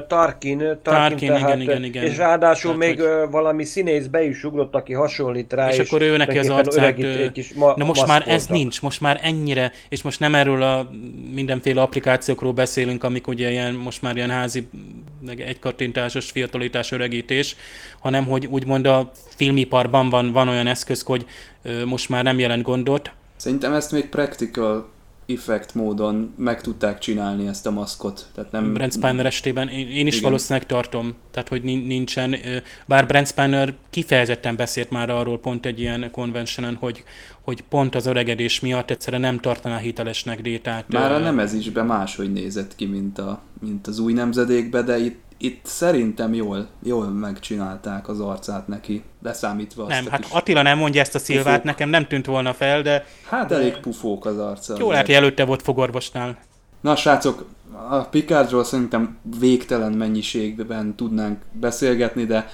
[0.07, 2.05] Tarkin, Tarkin, Tarkin tehát, igen, igen, igen.
[2.05, 3.31] És ráadásul tehát, még hogy...
[3.31, 5.69] valami színész be is ugrott, aki hasonlít rá.
[5.69, 7.33] És, és akkor ő neki az arcát...
[7.33, 10.91] Kis ma- de most már ez nincs, most már ennyire, és most nem erről a
[11.35, 14.69] mindenféle applikációkról beszélünk, amik ugye ilyen, most már ilyen házi,
[15.37, 17.57] egy kattintásos fiatalítás, öregítés,
[18.01, 21.27] hanem hogy úgymond a filmiparban van, van olyan eszköz, hogy
[21.85, 23.11] most már nem jelent gondot.
[23.37, 24.95] Szerintem ezt még practical
[25.27, 28.27] effect módon meg tudták csinálni ezt a maszkot.
[28.35, 28.73] Tehát nem...
[28.73, 30.29] Brent Spiner estében én, én is Igen.
[30.29, 32.37] valószínűleg tartom, tehát hogy nincsen,
[32.87, 37.05] bár Brent Spiner kifejezetten beszélt már arról pont egy ilyen conventionen, hogy,
[37.41, 40.85] hogy pont az öregedés miatt egyszerűen nem tartaná hitelesnek détát.
[40.89, 44.83] Már a nem ez is be máshogy nézett ki, mint, a, mint az új nemzedékbe,
[44.83, 50.31] de itt itt szerintem jól, jól megcsinálták az arcát neki, leszámítva azt Nem, hát kis
[50.33, 51.65] Attila nem mondja ezt a szilvát, pufók.
[51.65, 53.07] nekem nem tűnt volna fel, de...
[53.29, 54.75] Hát elég pufók az arca.
[54.79, 56.39] Jó lehet, hogy előtte volt fogorvosnál.
[56.81, 57.47] Na srácok,
[57.89, 62.51] a Picardról szerintem végtelen mennyiségben tudnánk beszélgetni, de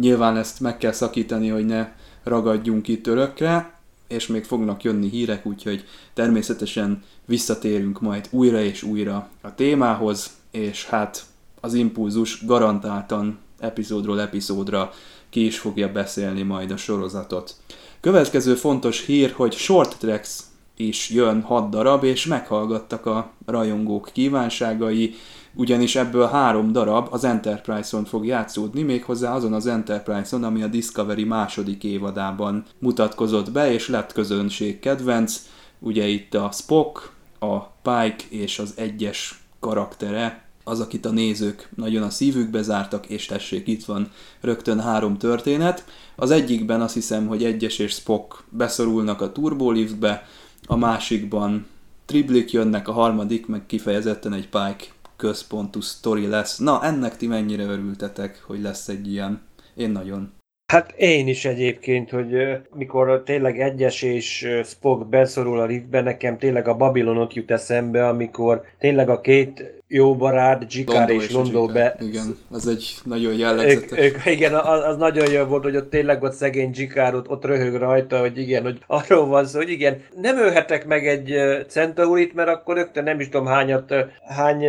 [0.00, 1.88] nyilván ezt meg kell szakítani, hogy ne
[2.24, 3.72] ragadjunk itt örökre,
[4.08, 10.86] és még fognak jönni hírek, úgyhogy természetesen visszatérünk majd újra és újra a témához, és
[10.86, 11.22] hát
[11.60, 14.90] az impulzus garantáltan epizódról epizódra
[15.30, 17.54] ki is fogja beszélni majd a sorozatot.
[18.00, 20.38] Következő fontos hír, hogy Short Tracks
[20.76, 25.14] is jön 6 darab, és meghallgattak a rajongók kívánságai,
[25.54, 31.24] ugyanis ebből három darab az Enterprise-on fog játszódni, méghozzá azon az Enterprise-on, ami a Discovery
[31.24, 35.40] második évadában mutatkozott be, és lett közönség kedvenc.
[35.78, 42.02] Ugye itt a Spock, a Pike és az egyes karaktere az, akit a nézők nagyon
[42.02, 45.84] a szívükbe zártak, és tessék, itt van rögtön három történet.
[46.16, 50.26] Az egyikben azt hiszem, hogy Egyes és Spock beszorulnak a turboliftbe,
[50.66, 51.66] a másikban
[52.06, 54.84] triblik jönnek, a harmadik meg kifejezetten egy Pike
[55.16, 56.58] központú sztori lesz.
[56.58, 59.40] Na, ennek ti mennyire örültetek, hogy lesz egy ilyen?
[59.74, 60.32] Én nagyon.
[60.72, 62.32] Hát én is egyébként, hogy
[62.74, 68.64] mikor tényleg egyes és Spock beszorul a liftbe, nekem tényleg a Babilonot jut eszembe, amikor
[68.78, 71.96] tényleg a két jó barát, Jikár és Londó be...
[72.00, 73.98] Igen, az egy nagyon jellegzetes.
[73.98, 77.28] Ők, ők, igen, az, az, nagyon jó volt, hogy ott tényleg ott szegény Jikár ott,
[77.28, 81.34] ott röhög rajta, hogy igen, hogy arról van szó, hogy igen, nem ölhetek meg egy
[81.68, 83.94] Centaurit, mert akkor ők nem is tudom hányat,
[84.36, 84.64] hány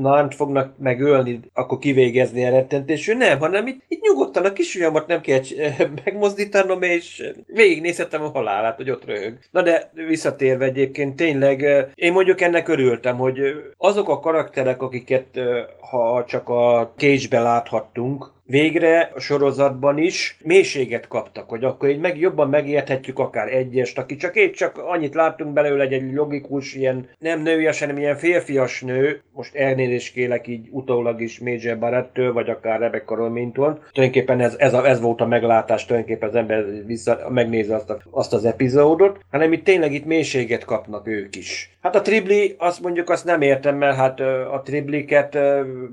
[0.00, 5.20] nánt fognak megölni, akkor kivégezni a rettentésű, nem, hanem itt, itt nyugodtan a kisujjamat nem
[5.20, 5.40] kell
[6.04, 9.38] megmozdítanom, és végignézhettem a halálát, hogy ott röhög.
[9.50, 13.38] Na de visszatérve egyébként tényleg, én mondjuk ennek örültem, hogy
[13.76, 15.38] azok a karakterek, karakterek, akiket
[15.80, 22.18] ha csak a cage láthattunk, végre a sorozatban is mélységet kaptak, hogy akkor így meg
[22.18, 27.42] jobban megérthetjük akár egyest, aki csak egy csak annyit láttunk belőle, egy, logikus, ilyen nem
[27.42, 32.80] nőies, hanem ilyen férfias nő, most elnézést kélek így utólag is Major Barrettől, vagy akár
[32.80, 33.82] Rebecca Romintól.
[33.92, 37.98] Tulajdonképpen ez, ez, a, ez volt a meglátás, tulajdonképpen az ember vissza, megnézi azt, a,
[38.10, 41.76] azt az epizódot, hanem itt tényleg itt mélységet kapnak ők is.
[41.86, 44.20] Hát a Tribli, azt mondjuk azt nem értem, mert hát
[44.52, 45.38] a Tribliket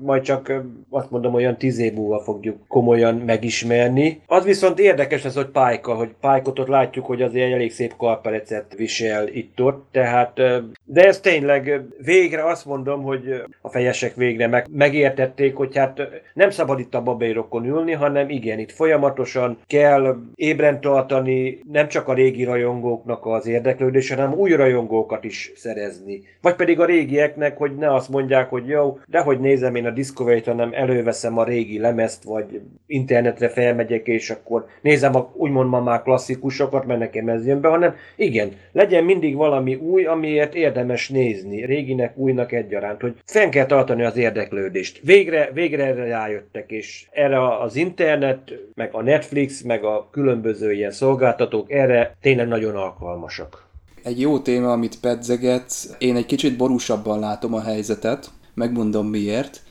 [0.00, 0.52] majd csak
[0.90, 4.20] azt mondom olyan tíz év múlva fogjuk komolyan megismerni.
[4.26, 8.74] Az viszont érdekes ez, hogy Pájka, hogy Pájkot ott látjuk, hogy azért elég szép kalperecet
[8.76, 10.40] visel itt-ott, tehát
[10.84, 16.00] de ez tényleg végre azt mondom, hogy a fejesek végre meg, megértették, hogy hát
[16.34, 22.08] nem szabad itt a babérokon ülni, hanem igen, itt folyamatosan kell ébren tartani nem csak
[22.08, 26.22] a régi rajongóknak az érdeklődése, hanem új rajongókat is szerezni.
[26.40, 29.90] Vagy pedig a régieknek, hogy ne azt mondják, hogy jó, de hogy nézem én a
[29.90, 35.80] Discovery-t, hanem előveszem a régi lemezt, vagy internetre felmegyek, és akkor nézem a úgymond ma
[35.80, 41.08] már klasszikusokat, mert nekem ez jön be, hanem igen, legyen mindig valami új, amiért érdemes
[41.08, 45.00] nézni, réginek, újnak egyaránt, hogy fenn kell tartani az érdeklődést.
[45.02, 50.90] Végre, végre erre rájöttek, és erre az internet, meg a Netflix, meg a különböző ilyen
[50.90, 53.66] szolgáltatók erre tényleg nagyon alkalmasak.
[54.02, 59.62] Egy jó téma, amit pedzeget, én egy kicsit borúsabban látom a helyzetet, megmondom miért,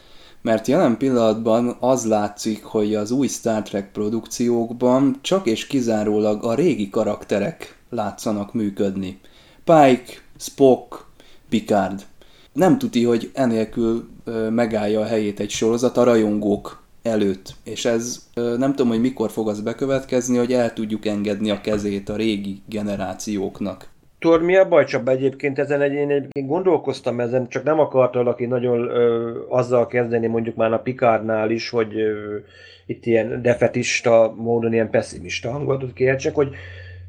[0.43, 6.53] mert jelen pillanatban az látszik, hogy az új Star Trek produkciókban csak és kizárólag a
[6.53, 9.19] régi karakterek látszanak működni.
[9.63, 11.05] Pike, Spock,
[11.49, 12.05] Picard.
[12.53, 14.09] Nem tuti, hogy enélkül
[14.49, 17.55] megállja a helyét egy sorozat a rajongók előtt.
[17.63, 22.09] És ez nem tudom, hogy mikor fog az bekövetkezni, hogy el tudjuk engedni a kezét
[22.09, 23.91] a régi generációknak.
[24.23, 28.13] Tudod, mi a baj, Csaba, egyébként ezen egy, én egyébként gondolkoztam ezen, csak nem akart
[28.13, 32.37] valaki nagyon ö, azzal kezdeni, mondjuk már a Pikárnál is, hogy ö,
[32.85, 36.55] itt ilyen defetista módon ilyen pessimista hangot kértsek, hogy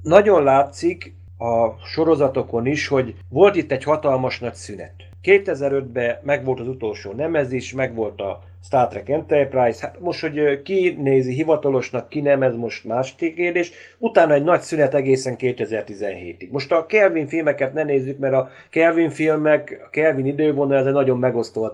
[0.03, 4.95] nagyon látszik a sorozatokon is, hogy volt itt egy hatalmas nagy szünet.
[5.23, 11.33] 2005-ben megvolt az utolsó nemezis, megvolt a Star Trek Enterprise, hát most, hogy ki nézi
[11.33, 13.73] hivatalosnak, ki nem, ez most más kérdés.
[13.99, 16.51] Utána egy nagy szünet egészen 2017-ig.
[16.51, 20.93] Most a Kelvin filmeket ne nézzük, mert a Kelvin filmek, a Kelvin idővonal, ez egy
[20.93, 21.73] nagyon megosztó a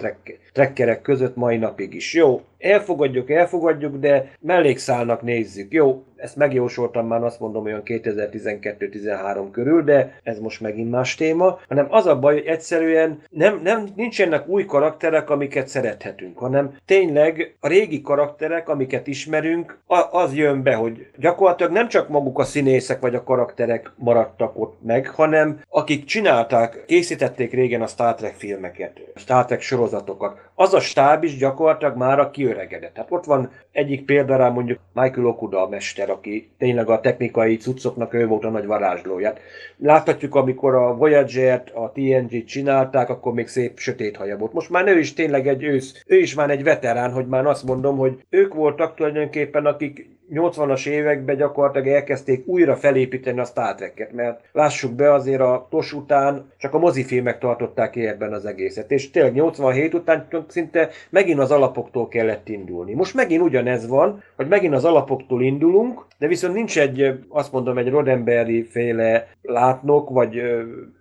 [0.52, 2.14] trekkerek között mai napig is.
[2.14, 5.72] Jó, elfogadjuk, elfogadjuk, de mellékszálnak nézzük.
[5.72, 11.58] Jó, ezt megjósoltam már, azt mondom olyan 2012-13 körül, de ez most megint más téma,
[11.68, 17.56] hanem az a baj, hogy egyszerűen nem, nem, nincsenek új karakterek, amiket szerethetünk, hanem tényleg
[17.60, 19.78] a régi karakterek, amiket ismerünk,
[20.10, 24.78] az jön be, hogy gyakorlatilag nem csak maguk a színészek vagy a karakterek maradtak ott
[24.82, 30.80] meg, hanem akik csinálták, készítették régen a Star Trek filmeket, Star Trek sorozatokat, az a
[30.80, 32.94] stáb is gyakorlatilag már a kiöregedett.
[32.94, 38.14] Tehát ott van egyik példára mondjuk Michael Okuda a mester, aki tényleg a technikai cuccoknak
[38.14, 39.40] ő volt a nagy varázslóját.
[39.76, 44.52] Láthatjuk, amikor a Voyager-t, a TNG-t csinálták, akkor még szép sötét haja volt.
[44.52, 47.64] Most már ő is tényleg egy ősz, ő is már egy veterán, hogy már azt
[47.64, 54.12] mondom, hogy ők voltak tulajdonképpen, akik 80-as években gyakorlatilag elkezdték újra felépíteni a Star Trek-et,
[54.12, 58.90] mert lássuk be azért a TOS után csak a mozifilmek tartották ki ebben az egészet,
[58.90, 62.94] és tényleg 87 után szinte megint az alapoktól kellett indulni.
[62.94, 67.78] Most megint ugyanez van, hogy megint az alapoktól indulunk, de viszont nincs egy, azt mondom,
[67.78, 70.42] egy Rodemberi féle látnok, vagy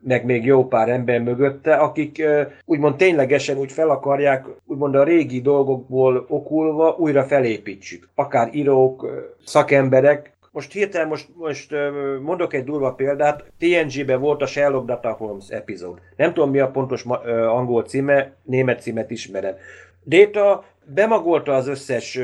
[0.02, 2.24] meg még jó pár ember mögötte, akik
[2.66, 8.10] úgymond ténylegesen úgy fel akarják, úgymond a régi dolgokból okulva újra felépítsük.
[8.16, 11.76] Akár írók, szakemberek, most hirtelen most, most
[12.22, 16.00] mondok egy durva példát, TNG-ben volt a Sherlock Data Holmes epizód.
[16.16, 17.04] Nem tudom mi a pontos
[17.48, 19.56] angol címe, német címet ismerem.
[20.04, 22.20] Data bemagolta az összes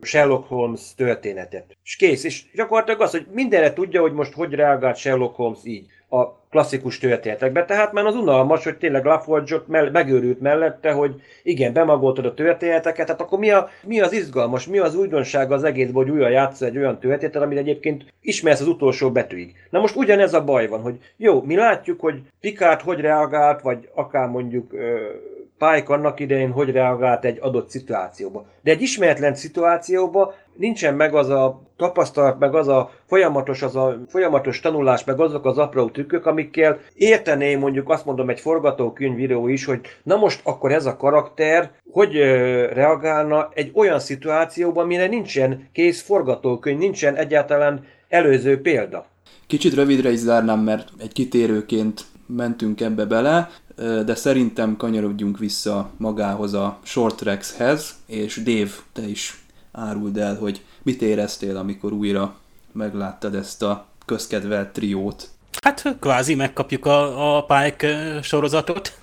[0.00, 1.76] Sherlock Holmes történetet.
[1.84, 2.24] És kész.
[2.24, 5.86] És gyakorlatilag az, hogy mindenre tudja, hogy most hogy reagált Sherlock Holmes így.
[6.10, 7.66] A klasszikus történetekben.
[7.66, 13.06] Tehát már az unalmas, hogy tényleg LaForge mell- megőrült mellette, hogy igen, bemagoltad a történeteket,
[13.06, 16.60] tehát akkor mi, a, mi az izgalmas, mi az újdonság az egészben, hogy újra játsz
[16.60, 19.54] egy olyan történetet, amit egyébként ismersz az utolsó betűig.
[19.70, 23.88] Na most ugyanez a baj van, hogy jó, mi látjuk, hogy Picard hogy reagált, vagy
[23.94, 24.72] akár mondjuk
[25.58, 28.46] Pike annak idején hogy reagált egy adott szituációba.
[28.62, 33.98] De egy ismeretlen szituációba nincsen meg az a tapasztalat, meg az a folyamatos, az a
[34.08, 39.64] folyamatos tanulás, meg azok az apró trükkök, amikkel értené mondjuk azt mondom egy forgatókönyvíró is,
[39.64, 42.12] hogy na most akkor ez a karakter hogy
[42.72, 49.06] reagálna egy olyan szituációban, mire nincsen kész forgatókönyv, nincsen egyáltalán előző példa.
[49.46, 56.54] Kicsit rövidre is zárnám, mert egy kitérőként mentünk ebbe bele, de szerintem kanyarodjunk vissza magához
[56.54, 62.36] a short tracks-hez, és Dave, te is áruld el, hogy mit éreztél, amikor újra
[62.72, 65.28] megláttad ezt a közkedvelt triót.
[65.60, 68.98] Hát kvázi megkapjuk a, a Pike sorozatot,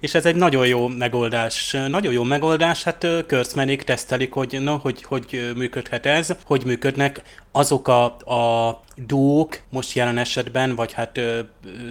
[0.00, 1.76] és ez egy nagyon jó megoldás.
[1.88, 7.88] Nagyon jó megoldás, hát Kurtzmanik tesztelik, hogy, na, hogy, hogy működhet ez, hogy működnek azok
[7.88, 11.40] a, a dúk most jelen esetben, vagy hát ö,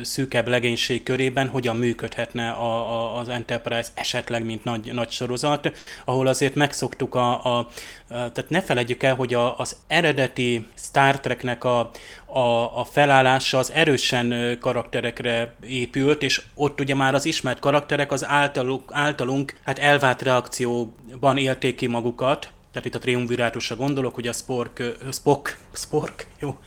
[0.02, 5.72] szűkebb legénység körében hogyan működhetne a, a, az Enterprise esetleg, mint nagy, nagy sorozat,
[6.06, 7.68] ahol azért megszoktuk a, a, a
[8.08, 11.90] tehát ne felejtjük el, hogy a, az eredeti Star Treknek a,
[12.34, 18.26] a, a felállása az erősen karakterekre épült, és ott ugye már az ismert karakterek az
[18.26, 24.34] általunk, általunk hát elvált reakcióban élték ki magukat, tehát itt a triumvirátusra gondolok, hogy a
[24.34, 26.58] Spork, Spock, Spork, jó,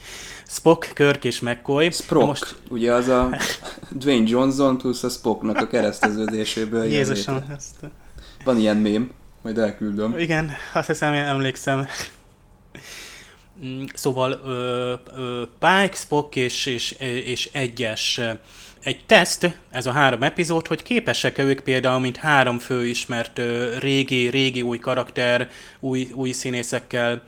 [0.47, 1.91] Spock, Körk és McCoy.
[1.91, 2.55] Spock, most...
[2.69, 3.37] ugye az a
[3.91, 6.85] Dwayne Johnson plusz a Spocknak a kereszteződéséből.
[6.85, 7.77] Jézusom, ezt...
[8.45, 9.11] Van ilyen mém,
[9.43, 10.19] majd elküldöm.
[10.19, 11.87] Igen, azt hiszem, én emlékszem.
[13.67, 16.95] Mm, szóval ö, ö, Pike, Spock és, és,
[17.25, 18.21] és egyes
[18.83, 23.41] egy teszt, ez a három epizód, hogy képesek-e ők például, mint három főismert
[23.79, 27.23] régi, régi új karakter, új, új színészekkel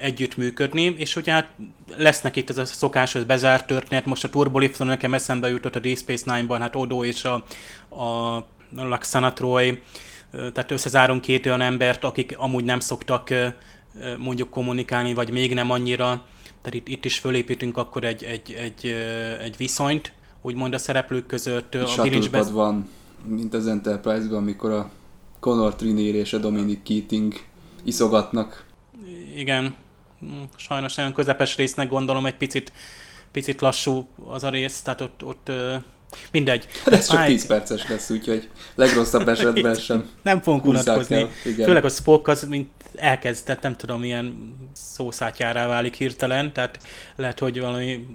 [0.00, 1.48] együttműködni, és ugye hát
[1.96, 5.98] lesznek itt ez a szokásos bezárt történet, most a Turbolifton nekem eszembe jutott a Deep
[5.98, 7.34] Space Nine-ban, hát Odo és a,
[8.04, 8.44] a
[8.76, 9.82] Laxana Troy,
[10.30, 13.34] tehát összezárom két olyan embert, akik amúgy nem szoktak
[14.18, 16.26] mondjuk kommunikálni, vagy még nem annyira,
[16.62, 18.86] tehát itt, itt is fölépítünk akkor egy, egy, egy,
[19.42, 21.74] egy viszonyt, úgymond a szereplők között.
[21.74, 22.52] A bilincsben...
[22.52, 22.88] van,
[23.24, 24.90] mint az Enterprise-ban, amikor a
[25.40, 27.34] Connor Trinier és a Dominic Keating
[27.84, 28.64] iszogatnak.
[29.36, 29.74] Igen,
[30.56, 32.72] sajnos olyan közepes résznek gondolom egy picit,
[33.30, 35.50] picit lassú az a rész, tehát ott, ott
[36.32, 36.66] mindegy.
[36.84, 40.08] Hát ez csak 10 perces lesz, úgyhogy legrosszabb esetben sem.
[40.22, 41.26] Nem fogunk unatkozni.
[41.42, 46.78] Főleg a Spock az, mint elkezdett, nem tudom, ilyen szószátjárá válik hirtelen, tehát
[47.16, 48.06] lehet, hogy valami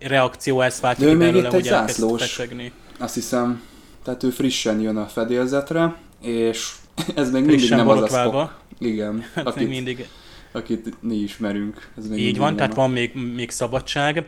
[0.00, 2.40] reakció ezt váltja ki belőle, hogy zászlós,
[2.98, 3.62] Azt hiszem,
[4.04, 6.72] tehát ő frissen jön a fedélzetre, és
[7.14, 8.50] ez még mindig nem az a Spock.
[8.78, 10.08] Igen, hát akit, mindig
[10.52, 11.92] akit mi ismerünk.
[11.96, 14.26] Ez még Így van, tehát van még, még szabadság.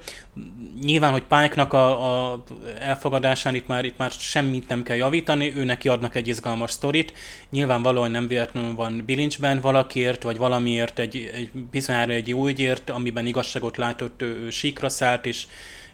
[0.82, 2.44] Nyilván, hogy Pike-nak a, a
[2.78, 7.12] elfogadásán itt már, itt már semmit nem kell javítani, ő neki adnak egy izgalmas sztorit.
[7.50, 13.76] Nyilvánvalóan nem véletlenül van bilincsben valakiért, vagy valamiért egy, egy bizonyára egy újért, amiben igazságot
[13.76, 15.46] látott, ő, ő síkra szállt, és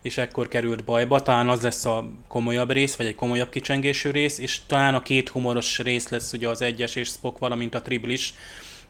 [0.03, 1.23] és ekkor került bajba.
[1.23, 5.29] Talán az lesz a komolyabb rész, vagy egy komolyabb kicsengésű rész, és talán a két
[5.29, 8.35] humoros rész lesz ugye az egyes és Spock, valamint a triblis,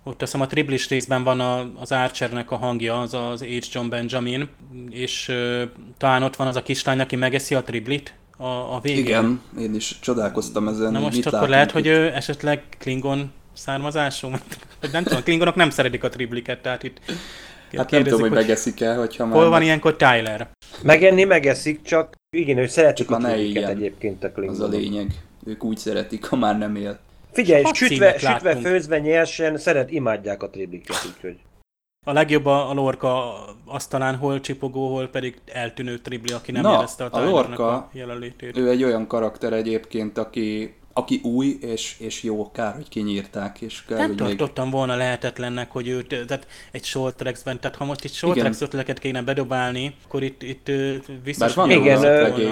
[0.03, 3.67] ott azt hiszem a triblis részben van a, az Archernek a hangja, az az H.
[3.73, 4.49] John Benjamin,
[4.91, 5.63] és uh,
[5.99, 9.05] talán ott van az a kislány, aki megeszi a triblit a, a végén.
[9.05, 10.93] Igen, én is csodálkoztam ezen.
[10.93, 11.73] Na most mit akkor lehet, itt?
[11.73, 14.29] hogy ő esetleg Klingon származású?
[14.93, 17.01] nem tudom, a Klingonok nem szeretik a tribliket, tehát itt
[17.77, 19.35] Hát nem tudom, hogy, hogy megeszik-e, hogyha már...
[19.35, 20.49] Hol van ilyenkor Tyler?
[20.83, 24.63] Megenni megeszik, csak igen, ő szeretik csak a tribliket egyébként a Klingonok.
[24.63, 25.15] Az a lényeg.
[25.45, 26.99] Ők úgy szeretik, ha már nem él.
[27.33, 31.37] Figyelj, sütve, sütve, főzve, nyersen, szeret, imádják a tribliket, úgyhogy.
[32.07, 36.73] A legjobb a, a lorka asztalán hol csipogó, hol pedig eltűnő tribli, aki nem Na,
[36.73, 38.57] érezte a, a lorka, a jelenlétét.
[38.57, 43.61] Ő egy olyan karakter egyébként, aki aki új és, és jó, kár, hogy kinyírták.
[43.61, 44.75] És kár, nem hogy tartottam még...
[44.75, 48.99] volna lehetetlennek, hogy őt, tehát egy short tracks-ben, tehát ha most itt short tracks ötleteket
[48.99, 50.71] kéne bedobálni, akkor itt, itt
[51.25, 51.55] biztos...
[51.55, 52.05] van igen,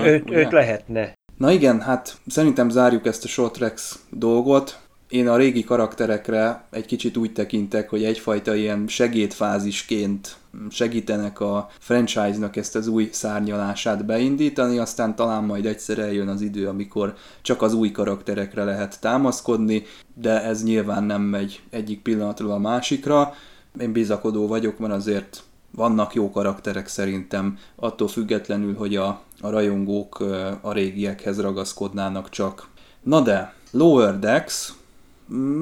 [0.04, 1.12] őt, őt lehetne.
[1.38, 4.78] Na igen, hát szerintem zárjuk ezt a Short Tracks dolgot.
[5.08, 10.36] Én a régi karakterekre egy kicsit úgy tekintek, hogy egyfajta ilyen segédfázisként
[10.70, 16.68] segítenek a franchise-nak ezt az új szárnyalását beindítani, aztán talán majd egyszer eljön az idő,
[16.68, 19.82] amikor csak az új karakterekre lehet támaszkodni,
[20.14, 23.34] de ez nyilván nem megy egyik pillanatról a másikra.
[23.80, 25.42] Én bizakodó vagyok, mert azért
[25.78, 30.20] vannak jó karakterek szerintem, attól függetlenül, hogy a, a rajongók
[30.60, 32.68] a régiekhez ragaszkodnának csak.
[33.02, 34.72] Na de, Lower Decks,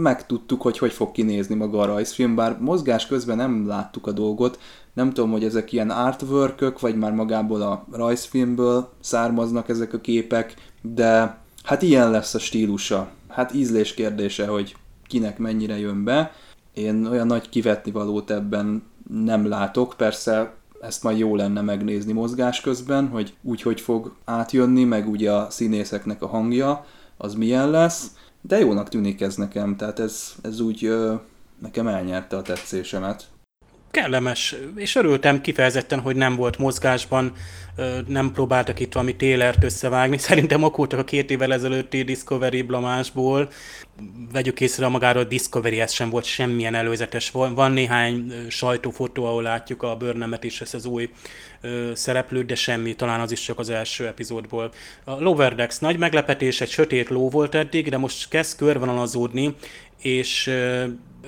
[0.03, 4.59] megtudtuk, hogy hogy fog kinézni maga a rajzfilm, bár mozgás közben nem láttuk a dolgot,
[4.93, 10.55] nem tudom, hogy ezek ilyen artwork vagy már magából a rajzfilmből származnak ezek a képek,
[10.83, 13.09] de hát ilyen lesz a stílusa.
[13.29, 16.33] Hát ízlés kérdése, hogy kinek mennyire jön be.
[16.75, 22.61] Én olyan nagy kivetni valót ebben nem látok, persze ezt majd jó lenne megnézni mozgás
[22.61, 26.84] közben, hogy úgy, hogy fog átjönni, meg ugye a színészeknek a hangja,
[27.16, 31.14] az milyen lesz, de jónak tűnik ez nekem, tehát ez, ez úgy ö,
[31.59, 33.28] nekem elnyerte a tetszésemet
[33.91, 37.32] kellemes, és örültem kifejezetten, hogy nem volt mozgásban,
[38.07, 40.18] nem próbáltak itt valami télert összevágni.
[40.28, 43.49] Szerintem okultak a két évvel ezelőtti Discovery blamásból.
[44.32, 47.30] Vegyük észre magáról, a Discovery sem volt semmilyen előzetes.
[47.30, 51.11] Van néhány sajtófotó, ahol látjuk a bőrnemet és ezt az új
[51.93, 54.70] szereplőt, de semmi, talán az is csak az első epizódból.
[55.05, 59.55] A Lower Decks nagy meglepetés, egy sötét ló volt eddig, de most kezd körvonalazódni,
[59.99, 60.51] és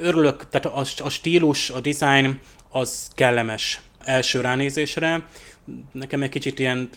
[0.01, 5.27] örülök, tehát a, a stílus, a design az kellemes első ránézésre.
[5.93, 6.89] Nekem egy kicsit ilyen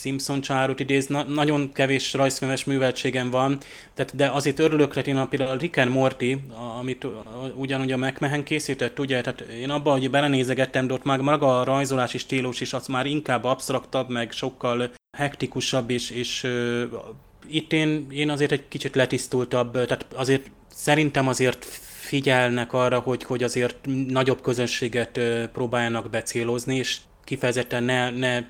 [0.00, 3.58] Simpson csárot idéz, na, nagyon kevés rajzkönyves műveltségem van,
[3.94, 6.36] tehát, de azért örülök, hogy én például a Rick and Morty,
[6.78, 7.06] amit
[7.54, 11.64] ugyanúgy a McMahon készített, ugye, tehát én abban, hogy belenézegettem, de ott már maga a
[11.64, 16.82] rajzolási stílus is az már inkább absztraktabb, meg sokkal hektikusabb, és, és uh,
[17.48, 21.66] itt én, én azért egy kicsit letisztultabb, tehát azért szerintem azért
[22.10, 23.76] figyelnek arra, hogy, hogy azért
[24.08, 25.20] nagyobb közönséget
[25.52, 28.42] próbáljanak becélozni, és kifejezetten ne, ne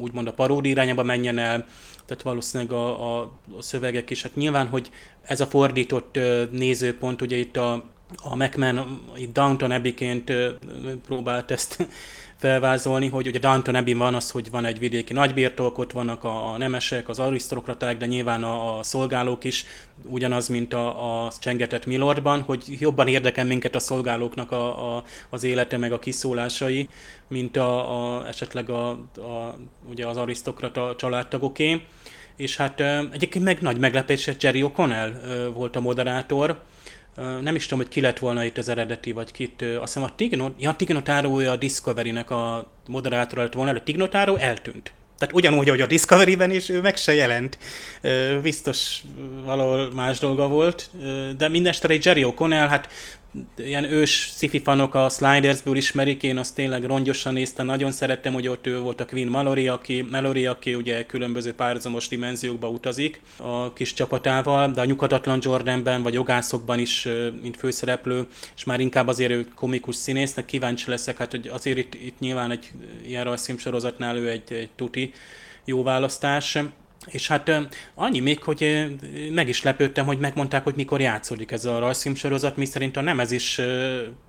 [0.00, 1.66] úgymond a paródi irányába menjen el,
[2.06, 3.20] tehát valószínűleg a, a,
[3.58, 4.22] a szövegek is.
[4.22, 4.90] Hát nyilván, hogy
[5.22, 6.18] ez a fordított
[6.50, 7.72] nézőpont, ugye itt a,
[8.16, 10.32] a McMahon itt Downton Abbey-ként
[11.06, 11.88] próbált ezt
[12.44, 16.52] felvázolni, hogy ugye Downton Abbey van az, hogy van egy vidéki nagybirtok, ott vannak a,
[16.52, 19.64] a nemesek, az arisztokraták, de nyilván a, a szolgálók is
[20.02, 25.44] ugyanaz, mint a, a csengetett Milordban, hogy jobban érdekel minket a szolgálóknak a, a, az
[25.44, 26.88] élete meg a kiszólásai,
[27.28, 27.70] mint a,
[28.18, 29.56] a, esetleg a, a,
[29.90, 31.80] ugye az arisztokrata családtagoké.
[32.36, 32.80] És hát
[33.12, 35.12] egyébként meg nagy meglepetés, Jerry O'Connell
[35.54, 36.62] volt a moderátor,
[37.16, 39.62] nem is tudom, hogy ki lett volna itt az eredeti, vagy kit.
[39.62, 44.92] Azt hiszem a Tignot, ja, Tignotaro a Discovery-nek a moderátora lett volna, de Tignotaro eltűnt.
[45.18, 47.58] Tehát ugyanúgy, hogy a Discovery-ben is ő meg se jelent.
[48.42, 49.02] Biztos
[49.44, 50.90] valahol más dolga volt.
[51.36, 52.88] De mindestre egy Jerry O'Connell, hát
[53.56, 58.66] ilyen ős sci a Slidersből ismerik, én azt tényleg rongyosan néztem, nagyon szerettem, hogy ott
[58.66, 63.92] ő volt a Queen Mallory, aki, Mallory, aki ugye különböző párhuzamos dimenziókba utazik a kis
[63.92, 67.08] csapatával, de a nyugatatlan Jordanben vagy jogászokban is,
[67.42, 68.26] mint főszereplő,
[68.56, 72.50] és már inkább azért ő komikus színésznek kíváncsi leszek, hát hogy azért itt, itt nyilván
[72.50, 72.70] egy
[73.06, 75.12] ilyen rajzfilm sorozatnál ő egy, egy tuti
[75.64, 76.58] jó választás.
[77.06, 77.50] És hát
[77.94, 78.86] annyi még, hogy
[79.30, 83.00] meg is lepődtem, hogy megmondták, hogy mikor játszódik ez a rajzfilm sorozat, mi szerint a
[83.00, 83.60] Nemezis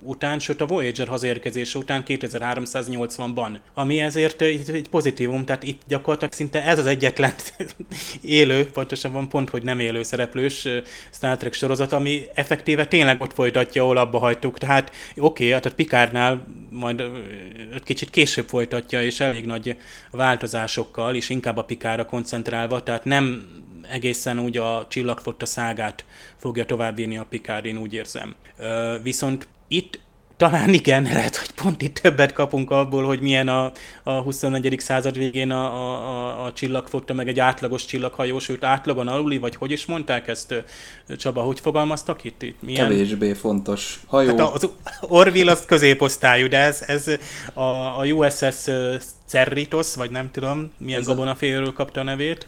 [0.00, 3.58] után, sőt a Voyager hazérkezése után 2380-ban.
[3.74, 7.32] Ami ezért egy pozitívum, tehát itt gyakorlatilag szinte ez az egyetlen
[8.20, 10.68] élő, pontosabban pont, hogy nem élő szereplős
[11.12, 14.58] Star Trek sorozat, ami effektíve tényleg ott folytatja, ahol abba hagytuk.
[14.58, 17.02] Tehát oké, okay, tehát Pikárnál majd
[17.84, 19.76] kicsit később folytatja, és elég nagy
[20.10, 23.54] változásokkal, és inkább a Pikára koncentrál adaptálva, tehát nem
[23.90, 26.04] egészen úgy a csillagfotta szágát
[26.36, 28.34] fogja továbbírni a Picard, én úgy érzem.
[29.02, 30.00] Viszont itt
[30.36, 33.72] talán igen, lehet, hogy pont itt többet kapunk abból, hogy milyen a,
[34.02, 34.76] a 21.
[34.78, 39.70] század végén a, a, a csillagfotta, meg egy átlagos csillaghajó, sőt átlagon aluli, vagy hogy
[39.70, 40.64] is mondták ezt,
[41.16, 42.42] Csaba, hogy fogalmaztak itt?
[42.42, 42.88] itt milyen...
[42.88, 44.28] Kevésbé fontos hajó.
[44.28, 44.68] Hát az
[45.00, 47.06] Orville az középosztályú, de ez, ez
[47.52, 47.60] a,
[48.00, 48.64] a USS
[49.26, 52.46] Cerritos, vagy nem tudom, milyen gabonaféről kapta a nevét.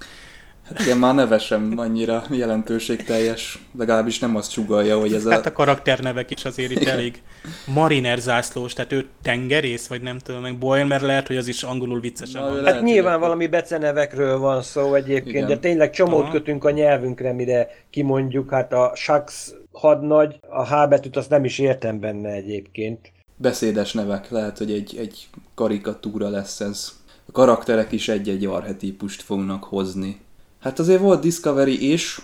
[0.80, 5.30] Igen, már neve sem annyira jelentőségteljes, legalábbis nem azt sugalja, hogy ez a...
[5.30, 7.22] Hát a karakternevek is azért itt elég
[7.66, 11.62] mariner zászlós, tehát ő tengerész, vagy nem tudom, meg Boyle, mert lehet, hogy az is
[11.62, 12.64] angolul viccesen van.
[12.64, 13.20] Hát nyilván hogy...
[13.20, 15.46] valami becenevekről van szó egyébként, igen.
[15.46, 16.30] de tényleg csomót Aha.
[16.30, 21.58] kötünk a nyelvünkre, mire kimondjuk, hát a Shax hadnagy, a H betűt azt nem is
[21.58, 23.12] értem benne egyébként.
[23.36, 26.92] Beszédes nevek, lehet, hogy egy, egy karikatúra lesz ez.
[27.26, 30.20] A karakterek is egy-egy arhetípust fognak hozni.
[30.60, 32.20] Hát azért volt Discovery is,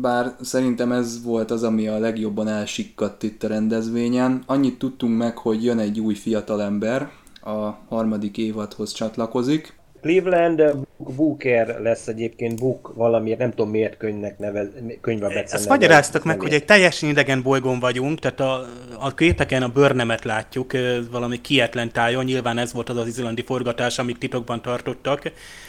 [0.00, 4.42] bár szerintem ez volt az, ami a legjobban elsikkadt itt a rendezvényen.
[4.46, 7.10] Annyit tudtunk meg, hogy jön egy új fiatalember,
[7.40, 9.77] a harmadik évadhoz csatlakozik.
[10.00, 10.62] Cleveland
[10.96, 14.66] Booker lesz egyébként Book valamiért, nem tudom miért könyvnek nevez,
[15.00, 18.66] könyvbe Ezt magyaráztak meg, hogy egy teljesen idegen bolygón vagyunk, tehát a,
[18.98, 20.72] a képeken a bőrnemet látjuk,
[21.10, 25.22] valami kietlen tájon, nyilván ez volt az az izlandi forgatás, amit titokban tartottak.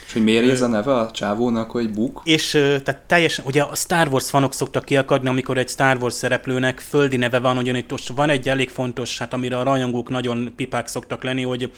[0.06, 2.22] És hogy miért ez a neve a csávónak, hogy Book?
[2.24, 2.52] És
[2.84, 7.18] tehát teljesen, ugye a Star Wars fanok szoktak kiakadni, amikor egy Star Wars szereplőnek földi
[7.18, 7.84] neve van, ugyanis
[8.16, 11.72] van egy elég fontos, hát amire a rajongók nagyon pipák szoktak lenni, hogy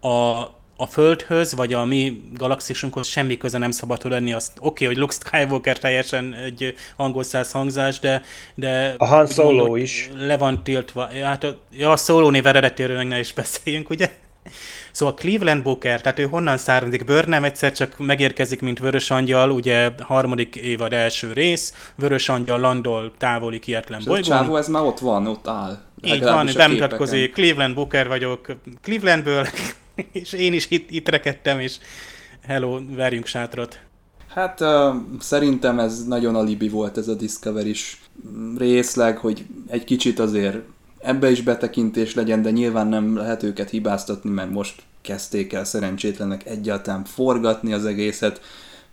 [0.00, 0.44] a
[0.76, 4.32] a Földhöz, vagy a mi galaxisunkhoz semmi köze nem szabad lenni.
[4.32, 8.22] Azt oké, okay, hogy Luke Skywalker teljesen egy angol száz hangzás, de,
[8.54, 10.10] de a Han Solo mondod, is.
[10.16, 11.08] Le van tiltva.
[11.22, 14.10] Hát a, ja, a Solo név eredetéről meg ne is beszéljünk, ugye?
[14.92, 17.04] Szóval Cleveland Booker, tehát ő honnan származik?
[17.04, 22.60] Bőr nem egyszer csak megérkezik, mint Vörös Angyal, ugye harmadik évad első rész, Vörös Angyal
[22.60, 24.32] landol távoli kietlen bolygón.
[24.32, 25.78] A csávó ez már ott van, ott áll.
[26.02, 28.46] Így van, bemutatkozik, Cleveland Booker vagyok,
[28.82, 29.46] Clevelandből,
[30.12, 31.78] és én is itt, itt rekedtem, és
[32.46, 33.80] hello, verjünk sátrat.
[34.28, 34.64] Hát
[35.20, 38.02] szerintem ez nagyon alibi volt ez a discovery is
[38.56, 40.56] részleg, hogy egy kicsit azért
[40.98, 46.46] ebbe is betekintés legyen, de nyilván nem lehet őket hibáztatni, mert most kezdték el szerencsétlenek
[46.46, 48.40] egyáltalán forgatni az egészet,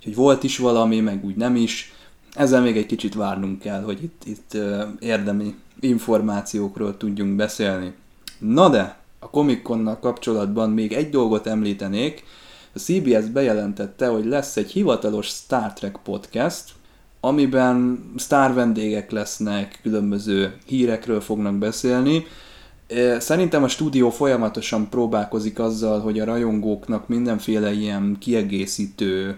[0.04, 1.94] hogy volt is valami, meg úgy nem is.
[2.34, 4.58] Ezzel még egy kicsit várnunk kell, hogy itt, itt
[5.00, 7.94] érdemi információkról tudjunk beszélni.
[8.40, 9.62] Na de, a Comic
[10.00, 12.24] kapcsolatban még egy dolgot említenék.
[12.74, 16.70] A CBS bejelentette, hogy lesz egy hivatalos Star Trek podcast,
[17.20, 22.26] amiben sztár vendégek lesznek, különböző hírekről fognak beszélni.
[23.18, 29.38] Szerintem a stúdió folyamatosan próbálkozik azzal, hogy a rajongóknak mindenféle ilyen kiegészítő,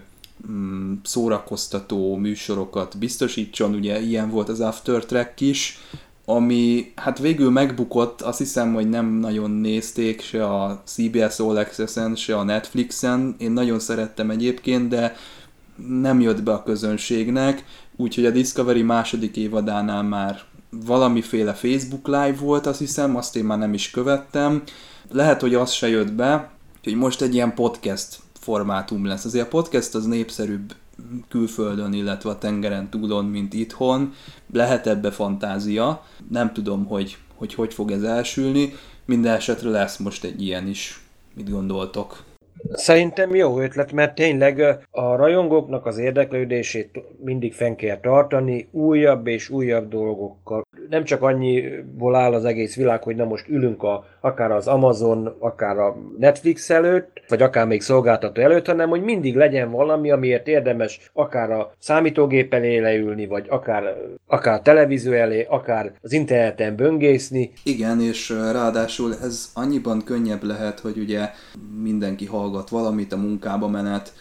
[0.50, 3.74] mm, szórakoztató műsorokat biztosítson.
[3.74, 5.78] Ugye ilyen volt az After Track is,
[6.24, 12.14] ami hát végül megbukott, azt hiszem, hogy nem nagyon nézték se a CBS All Access-en,
[12.14, 13.34] se a Netflixen.
[13.38, 15.16] Én nagyon szerettem egyébként, de
[15.88, 17.64] nem jött be a közönségnek,
[17.96, 23.58] úgyhogy a Discovery második évadánál már valamiféle Facebook Live volt, azt hiszem, azt én már
[23.58, 24.62] nem is követtem.
[25.10, 26.50] Lehet, hogy az se jött be,
[26.82, 29.24] hogy most egy ilyen podcast formátum lesz.
[29.24, 30.74] Azért a podcast az népszerűbb
[31.28, 34.12] külföldön, illetve a tengeren túlon, mint itthon.
[34.52, 38.72] Lehet ebbe fantázia, nem tudom, hogy hogy, hogy fog ez elsülni.
[39.04, 41.00] Minden esetre lesz most egy ilyen is.
[41.34, 42.33] Mit gondoltok?
[42.72, 44.60] Szerintem jó ötlet, mert tényleg
[44.90, 50.66] a rajongóknak az érdeklődését mindig fenn kell tartani, újabb és újabb dolgokkal.
[50.90, 55.36] Nem csak annyiból áll az egész világ, hogy na most ülünk a, akár az Amazon,
[55.38, 60.48] akár a Netflix előtt, vagy akár még szolgáltató előtt, hanem hogy mindig legyen valami, amiért
[60.48, 63.96] érdemes akár a számítógép elé leülni, vagy akár,
[64.26, 67.52] akár televízió elé, akár az interneten böngészni.
[67.64, 71.30] Igen, és ráadásul ez annyiban könnyebb lehet, hogy ugye
[71.82, 74.12] mindenki hallgat valamit, a munkába menet,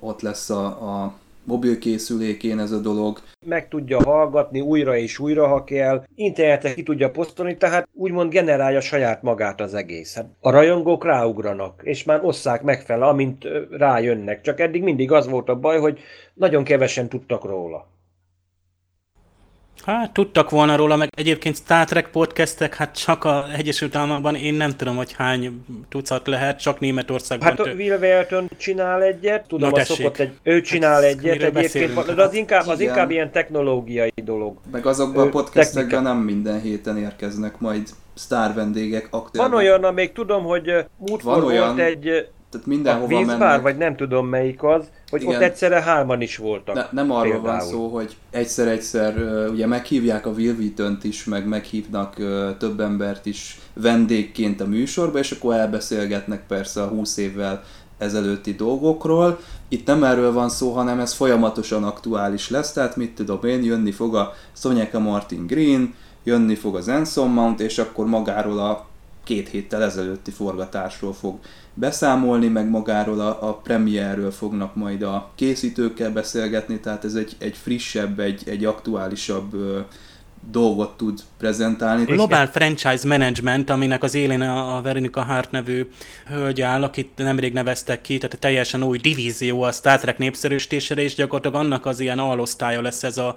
[0.00, 1.14] ott lesz a, a
[1.44, 3.20] mobilkészülékén ez a dolog.
[3.46, 8.80] Meg tudja hallgatni újra és újra, ha kell, internetre ki tudja posztolni, tehát úgymond generálja
[8.80, 10.16] saját magát az egész.
[10.40, 14.40] A rajongók ráugranak, és már osszák megfele, amint rájönnek.
[14.40, 15.98] Csak eddig mindig az volt a baj, hogy
[16.34, 17.86] nagyon kevesen tudtak róla.
[19.84, 24.54] Hát tudtak volna róla, meg egyébként Star Trek podcastek, hát csak a Egyesült Államokban én
[24.54, 27.48] nem tudom, hogy hány tucat lehet, csak Németországban.
[27.48, 32.14] Hát a Will Wheaton csinál egyet, tudom, az szokott egy, ő csinál hát, egyet egyébként,
[32.14, 34.56] de az inkább, az inkább ilyen technológiai dolog.
[34.72, 39.50] Meg azokban a podcastekben nem minden héten érkeznek majd sztár vendégek aktívan.
[39.50, 43.62] Van olyan, amíg tudom, hogy múltkor volt egy tehát mindenhova a vízbár, mennek.
[43.62, 45.34] vagy nem tudom melyik az, hogy Igen.
[45.34, 46.74] ott egyszerre hárman is voltak.
[46.74, 47.58] Ne, nem arról például.
[47.58, 49.14] van szó, hogy egyszer-egyszer
[49.50, 50.56] ugye meghívják a Will
[51.02, 52.14] is, meg meghívnak
[52.58, 57.62] több embert is vendégként a műsorba, és akkor elbeszélgetnek persze a 20 évvel
[57.98, 59.40] ezelőtti dolgokról.
[59.68, 63.90] Itt nem erről van szó, hanem ez folyamatosan aktuális lesz, tehát mit tudom én, jönni
[63.90, 65.94] fog a Sonyeka Martin Green,
[66.24, 68.88] jönni fog az Enson Mount, és akkor magáról a
[69.24, 71.38] két héttel ezelőtti forgatásról fog
[71.74, 77.56] beszámolni, meg magáról a, a premierről fognak majd a készítőkkel beszélgetni, tehát ez egy, egy
[77.56, 79.56] frissebb, egy, egy aktuálisabb
[80.50, 82.04] dolgot tud prezentálni.
[82.04, 85.86] Global Franchise Management, aminek az élén a Veronica Hart nevű
[86.26, 91.14] hölgy áll, akit nemrég neveztek ki, tehát teljesen új divízió a Star Trek népszerűsítésére, és
[91.14, 93.36] gyakorlatilag annak az ilyen alosztálya lesz ez a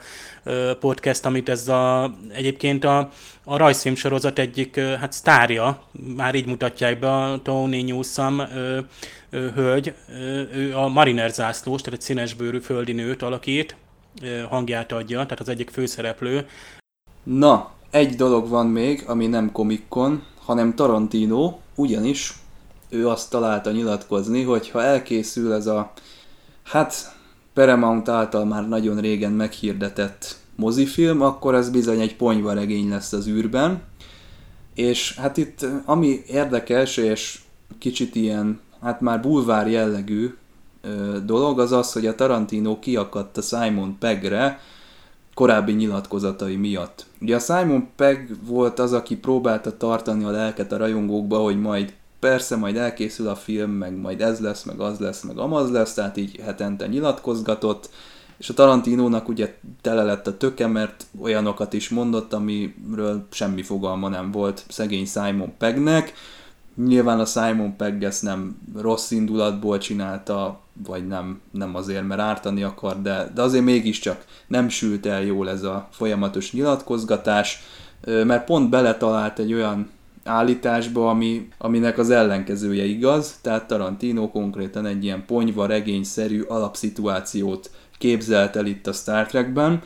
[0.80, 3.10] podcast, amit ez a, egyébként a,
[3.44, 5.84] a rajzfilm sorozat egyik hát sztárja,
[6.16, 8.42] már így mutatják be a Tony Newsom
[9.56, 9.94] hölgy,
[10.54, 13.76] ő a Mariner zászlós, tehát egy színesbőrű földi nőt alakít,
[14.50, 16.46] hangját adja, tehát az egyik főszereplő,
[17.24, 22.34] Na, egy dolog van még, ami nem Comic Con, hanem Tarantino, ugyanis
[22.90, 25.92] ő azt találta nyilatkozni, hogy ha elkészül ez a,
[26.64, 27.16] hát
[27.54, 33.82] Paramount által már nagyon régen meghirdetett mozifilm, akkor ez bizony egy ponyvaregény lesz az űrben.
[34.76, 37.40] És hát itt ami érdekes, és
[37.80, 40.34] kicsit ilyen, hát már bulvár jellegű
[40.82, 44.60] ö, dolog, az az, hogy a Tarantino kiakadt a Simon Peggre
[45.34, 47.06] korábbi nyilatkozatai miatt.
[47.22, 51.94] Ugye a Simon Pegg volt az, aki próbálta tartani a lelket a rajongókba, hogy majd
[52.20, 55.94] persze majd elkészül a film, meg majd ez lesz, meg az lesz, meg amaz lesz,
[55.94, 57.90] tehát így hetente nyilatkozgatott,
[58.38, 64.10] és a Tarantinónak ugye tele lett a töke, mert olyanokat is mondott, amiről semmi fogalma
[64.10, 66.14] nem volt szegény Simon Peggnek.
[66.76, 72.64] Nyilván a Simon Pegg ezt nem rossz indulatból csinálta, vagy nem, nem azért, mert ártani
[72.64, 77.62] akar, de, de azért mégiscsak nem sült el jól ez a folyamatos nyilatkozgatás,
[78.06, 79.90] mert pont beletalált egy olyan
[80.24, 88.56] állításba, ami, aminek az ellenkezője igaz, tehát Tarantino konkrétan egy ilyen ponyva regényszerű alapszituációt képzelt
[88.56, 89.82] el itt a Star Trekben.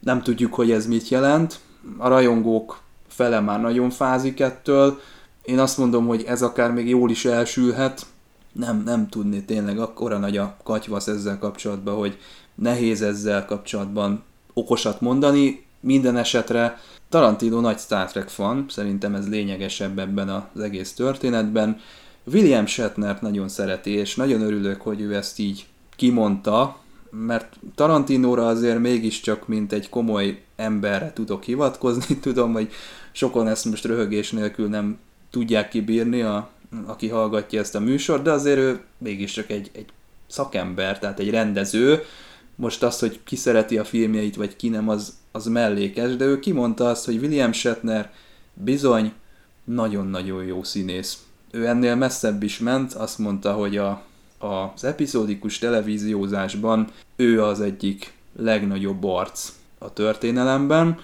[0.00, 1.60] Nem tudjuk, hogy ez mit jelent.
[1.98, 5.00] A rajongók fele már nagyon fázik ettől.
[5.44, 8.06] Én azt mondom, hogy ez akár még jól is elsülhet.
[8.52, 12.18] Nem, nem tudni tényleg, akkora nagy a katyvasz ezzel kapcsolatban, hogy
[12.54, 14.22] nehéz ezzel kapcsolatban
[14.52, 15.64] okosat mondani.
[15.80, 16.78] Minden esetre
[17.08, 21.80] Tarantino nagy Star Trek fan, szerintem ez lényegesebb ebben az egész történetben.
[22.24, 25.66] William Shatner nagyon szereti, és nagyon örülök, hogy ő ezt így
[25.96, 26.76] kimondta,
[27.10, 32.16] mert Tarantinóra azért mégiscsak, mint egy komoly emberre tudok hivatkozni.
[32.20, 32.70] Tudom, hogy
[33.12, 34.98] sokan ezt most röhögés nélkül nem
[35.32, 36.50] tudják kibírni, a,
[36.86, 39.86] aki hallgatja ezt a műsort, de azért ő mégiscsak egy, egy
[40.26, 42.02] szakember, tehát egy rendező.
[42.54, 46.38] Most az, hogy ki szereti a filmjeit, vagy ki nem, az, az mellékes, de ő
[46.38, 48.12] kimondta azt, hogy William Shatner
[48.54, 49.12] bizony
[49.64, 51.22] nagyon-nagyon jó színész.
[51.50, 54.02] Ő ennél messzebb is ment, azt mondta, hogy a
[54.42, 60.98] az epizódikus televíziózásban ő az egyik legnagyobb arc a történelemben.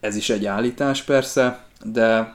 [0.00, 2.34] Ez is egy állítás persze, de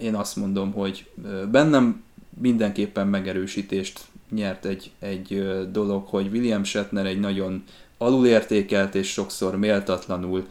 [0.00, 1.10] én azt mondom, hogy
[1.50, 2.02] bennem
[2.40, 4.00] mindenképpen megerősítést
[4.30, 7.64] nyert egy, egy dolog, hogy William Shatner egy nagyon
[7.98, 10.46] alulértékelt és sokszor méltatlanul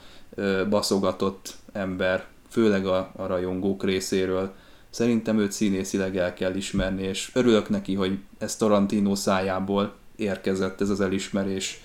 [0.69, 4.53] baszogatott ember, főleg a, a rajongók részéről.
[4.89, 10.89] Szerintem őt színészileg el kell ismerni, és örülök neki, hogy ez Tarantino szájából érkezett ez
[10.89, 11.81] az elismerés.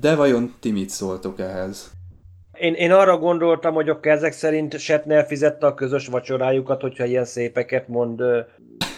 [0.00, 1.90] De vajon ti mit szóltok ehhez?
[2.62, 7.24] Én, én arra gondoltam, hogy a ezek szerint Setner fizette a közös vacsorájukat, hogyha ilyen
[7.24, 8.22] szépeket mond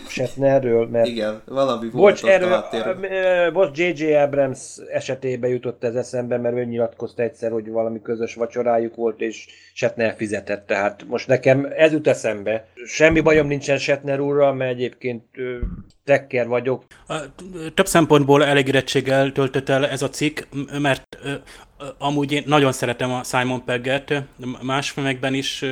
[0.09, 1.07] Shatnerről, mert...
[1.07, 4.15] Igen, valami volt Bocs, erről, bocs, J.J.
[4.15, 9.47] Abrams esetében jutott ez eszembe, mert ő nyilatkozta egyszer, hogy valami közös vacsorájuk volt, és
[9.75, 12.67] Shatner fizetett, tehát most nekem ez jut eszembe.
[12.87, 15.25] Semmi bajom nincsen Shatner úrral, mert egyébként
[16.05, 16.85] tekker vagyok.
[17.75, 20.41] Több szempontból elégedettséggel töltött el ez a cikk,
[20.79, 21.19] mert
[21.99, 24.23] amúgy én nagyon szeretem a Simon Pegget
[24.63, 25.65] más filmekben is,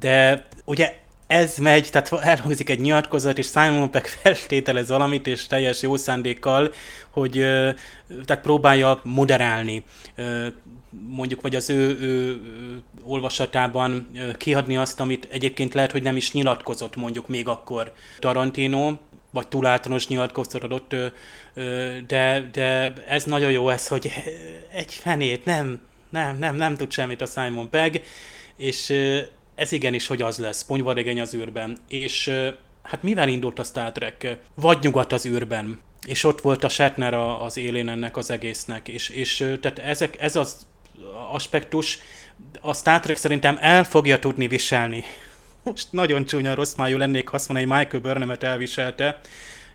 [0.00, 0.92] de ugye
[1.28, 6.72] ez megy, tehát elhangzik egy nyilatkozat, és Simon Peck feltételez valamit, és teljes jó szándékkal,
[7.10, 7.32] hogy
[8.24, 9.84] tehát próbálja moderálni.
[10.90, 12.40] Mondjuk, vagy az ő, ő
[13.02, 18.92] olvasatában kiadni azt, amit egyébként lehet, hogy nem is nyilatkozott mondjuk még akkor Tarantino,
[19.30, 20.94] vagy túl általános nyilatkozatot adott,
[22.06, 24.12] de, de ez nagyon jó ez, hogy
[24.72, 27.96] egy fenét, nem, nem, nem, nem tud semmit a Simon Pegg,
[28.56, 28.92] és
[29.58, 31.78] ez igenis, hogy az lesz, ponyvaregeny az űrben.
[31.88, 32.32] És
[32.82, 34.36] hát mivel indult a Star Trek?
[34.54, 35.80] Vagy nyugat az űrben.
[36.06, 38.88] És ott volt a Shatner az élén ennek az egésznek.
[38.88, 40.66] És, és tehát ezek, ez az
[41.32, 41.98] aspektus
[42.60, 45.04] a Star Trek szerintem el fogja tudni viselni.
[45.64, 49.20] Most nagyon csúnya rossz májú lennék, ha azt mondani, hogy Michael Burnham-et elviselte.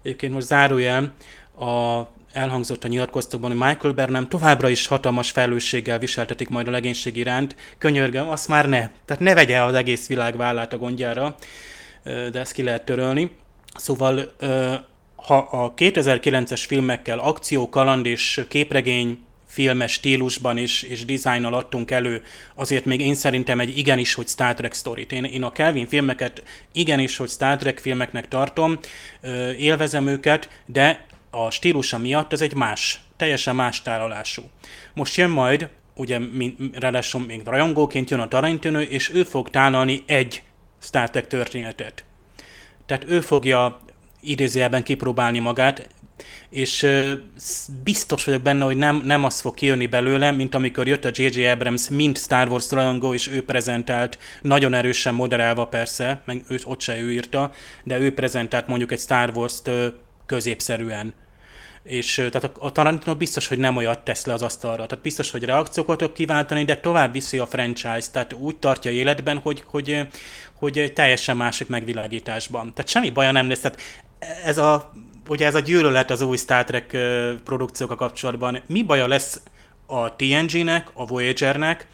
[0.02, 1.14] Egyébként most zárójel,
[1.60, 2.02] a
[2.34, 7.56] elhangzott a nyilatkoztatban, hogy Michael Burnham továbbra is hatalmas felelősséggel viseltetik majd a legénység iránt.
[7.78, 8.90] Könyörgöm, azt már ne.
[9.06, 11.36] Tehát ne vegye az egész világ vállát a gondjára,
[12.04, 13.32] de ezt ki lehet törölni.
[13.76, 14.34] Szóval,
[15.16, 22.24] ha a 2009-es filmekkel akció, kaland és képregény filmes stílusban és, és dizájnnal adtunk elő,
[22.56, 25.12] azért még én szerintem egy igenis, hogy Star Trek sztorit.
[25.12, 28.80] Én, én a Kelvin filmeket igenis, hogy Star Trek filmeknek tartom,
[29.58, 31.06] élvezem őket, de
[31.36, 34.44] a stílusa miatt ez egy más, teljesen más tálalású.
[34.94, 36.20] Most jön majd, ugye
[36.74, 40.44] ráadásul még rajongóként jön a Tarantino, és ő fog tálalni egy
[40.82, 42.06] Star Trek történetet.
[42.86, 43.80] Tehát ő fogja
[44.22, 45.90] idézőjelben kipróbálni magát,
[46.50, 46.88] és
[47.84, 51.48] biztos vagyok benne, hogy nem, nem az fog kijönni belőle, mint amikor jött a J.J.
[51.48, 56.82] Abrams, mint Star Wars rajongó, és ő prezentált, nagyon erősen moderálva persze, meg ő, ott
[56.82, 57.52] se ő írta,
[57.84, 59.70] de ő prezentált mondjuk egy Star Wars-t
[60.26, 61.14] középszerűen.
[61.84, 64.86] És tehát a, a Tarantino biztos, hogy nem olyat tesz le az asztalra.
[64.86, 69.38] Tehát biztos, hogy reakciókat tud kiváltani, de tovább viszi a franchise, tehát úgy tartja életben,
[69.38, 70.08] hogy, hogy,
[70.54, 72.74] hogy teljesen másik megvilágításban.
[72.74, 73.60] Tehát semmi baja nem lesz.
[73.60, 73.82] Tehát
[74.44, 74.92] ez a,
[75.28, 76.98] ugye ez a gyűlölet az új Star Trek
[77.44, 78.62] produkciókkal kapcsolatban.
[78.68, 79.42] Mi baja lesz
[79.86, 81.88] a TNG-nek, a Voyager-nek,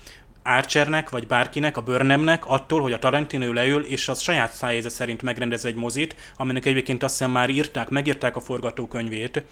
[0.57, 5.21] Archernek, vagy bárkinek, a Burnhamnek attól, hogy a Tarantino leül, és az saját szájéze szerint
[5.21, 9.43] megrendez egy mozit, aminek egyébként azt hiszem már írták, megírták a forgatókönyvét.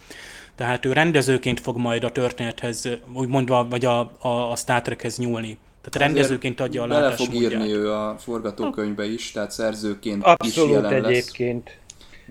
[0.55, 5.17] Tehát ő rendezőként fog majd a történethez, úgy mondva, vagy a, a, a Star Trekhez
[5.17, 5.57] nyúlni.
[5.81, 10.75] Tehát rendezőként adja a Bele fog írni ő a forgatókönyvbe is, tehát szerzőként Abszolút is
[10.75, 11.77] jelen egyébként.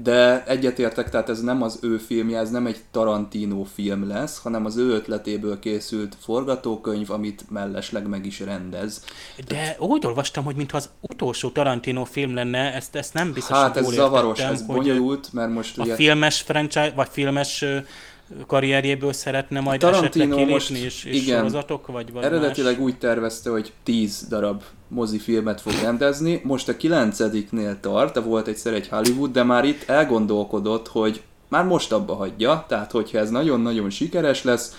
[0.03, 4.65] De egyetértek, tehát ez nem az ő filmje, ez nem egy Tarantino film lesz, hanem
[4.65, 9.05] az ő ötletéből készült forgatókönyv, amit mellesleg meg is rendez.
[9.49, 13.75] De úgy olvastam, hogy mintha az utolsó Tarantino film lenne, ezt, ezt nem biztos, Hát
[13.75, 15.95] hogy ez zavaros, értettem, ez bonyolult, mert most A ugye...
[15.95, 17.65] filmes franchise, vagy filmes
[18.47, 21.37] karrierjéből szeretne majd Tarantino esetleg kilépni, most- és, és igen.
[21.37, 22.83] sorozatok, vagy, vagy Eredetileg más?
[22.85, 28.73] úgy tervezte, hogy 10 darab mozifilmet fog rendezni, most a kilencediknél tart, de volt egyszer
[28.75, 33.91] egy Hollywood, de már itt elgondolkodott, hogy már most abba hagyja, tehát hogyha ez nagyon-nagyon
[33.91, 34.77] sikeres lesz,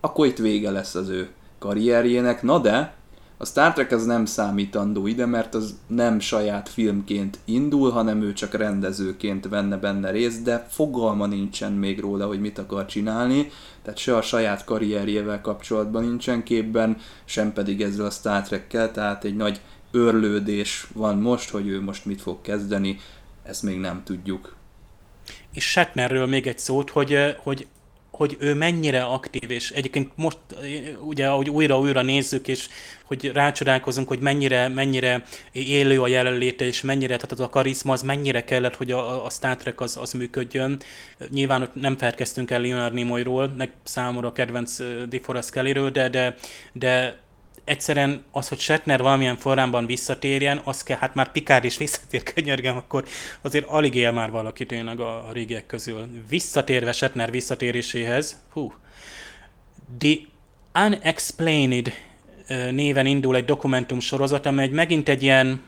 [0.00, 1.28] akkor itt vége lesz az ő
[1.58, 2.94] karrierjének, na de
[3.42, 8.32] a Star Trek az nem számítandó ide, mert az nem saját filmként indul, hanem ő
[8.32, 13.50] csak rendezőként venne benne részt, de fogalma nincsen még róla, hogy mit akar csinálni,
[13.82, 19.24] tehát se a saját karrierjével kapcsolatban nincsen képben, sem pedig ezzel a Star Trekkel, tehát
[19.24, 19.60] egy nagy
[19.90, 22.98] örlődés van most, hogy ő most mit fog kezdeni,
[23.42, 24.56] ezt még nem tudjuk.
[25.52, 27.66] És Shatnerről még egy szót, hogy, hogy
[28.20, 30.38] hogy ő mennyire aktív, és egyébként most
[31.00, 32.68] ugye, ahogy újra-újra nézzük, és
[33.04, 38.02] hogy rácsodálkozunk, hogy mennyire, mennyire élő a jelenléte, és mennyire, tehát az a karizma, az
[38.02, 40.80] mennyire kellett, hogy a, a Star Trek az, az működjön.
[41.30, 44.76] Nyilván ott nem felkeztünk el Leonard Nimoyról, meg számomra a kedvenc
[45.08, 46.34] DeForest Kellyről, de, de,
[46.72, 47.18] de
[47.64, 52.76] egyszerűen az, hogy Shatner valamilyen formában visszatérjen, az kell, hát már Picard is visszatér, könyörgem,
[52.76, 53.04] akkor
[53.40, 56.08] azért alig él már valaki tényleg a, a régiek közül.
[56.28, 58.74] Visszatérve Shatner visszatéréséhez, hú,
[59.98, 60.16] The
[60.74, 61.92] Unexplained
[62.70, 65.62] néven indul egy dokumentum sorozat, amely megint egy ilyen,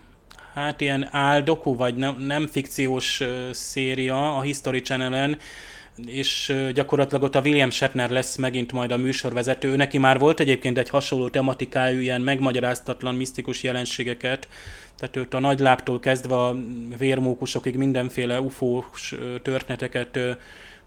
[0.54, 5.38] hát ilyen áldoku, vagy nem, nem fikciós széria a History Channel-en,
[6.06, 9.76] és gyakorlatilag ott a William Shatner lesz megint majd a műsorvezető.
[9.76, 14.48] Neki már volt egyébként egy hasonló tematikájú, ilyen megmagyaráztatlan, misztikus jelenségeket,
[14.96, 16.56] tehát őt a nagyláptól kezdve a
[16.98, 20.18] vérmókusokig mindenféle ö, történeteket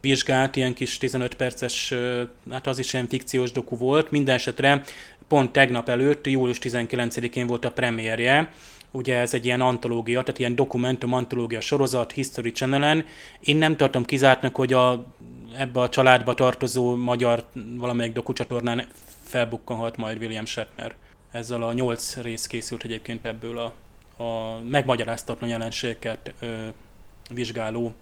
[0.02, 1.94] vizsgált, ilyen kis 15 perces,
[2.52, 4.12] hát az is ilyen fikciós doku volt.
[4.12, 4.84] Minden esetre
[5.28, 8.52] pont tegnap előtt, július 19-én volt a premierje,
[8.96, 13.06] ugye ez egy ilyen antológia, tehát ilyen dokumentum antológia sorozat, History Channel-en.
[13.40, 15.06] Én nem tartom kizártnak, hogy a,
[15.58, 17.44] ebbe a családba tartozó magyar
[17.78, 18.88] valamelyik dokucsatornán
[19.24, 20.96] felbukkanhat majd William Shatner.
[21.32, 23.74] Ezzel a nyolc rész készült egyébként ebből a,
[24.24, 26.48] a megmagyaráztatlan jelenségeket ö,
[27.30, 27.94] vizsgáló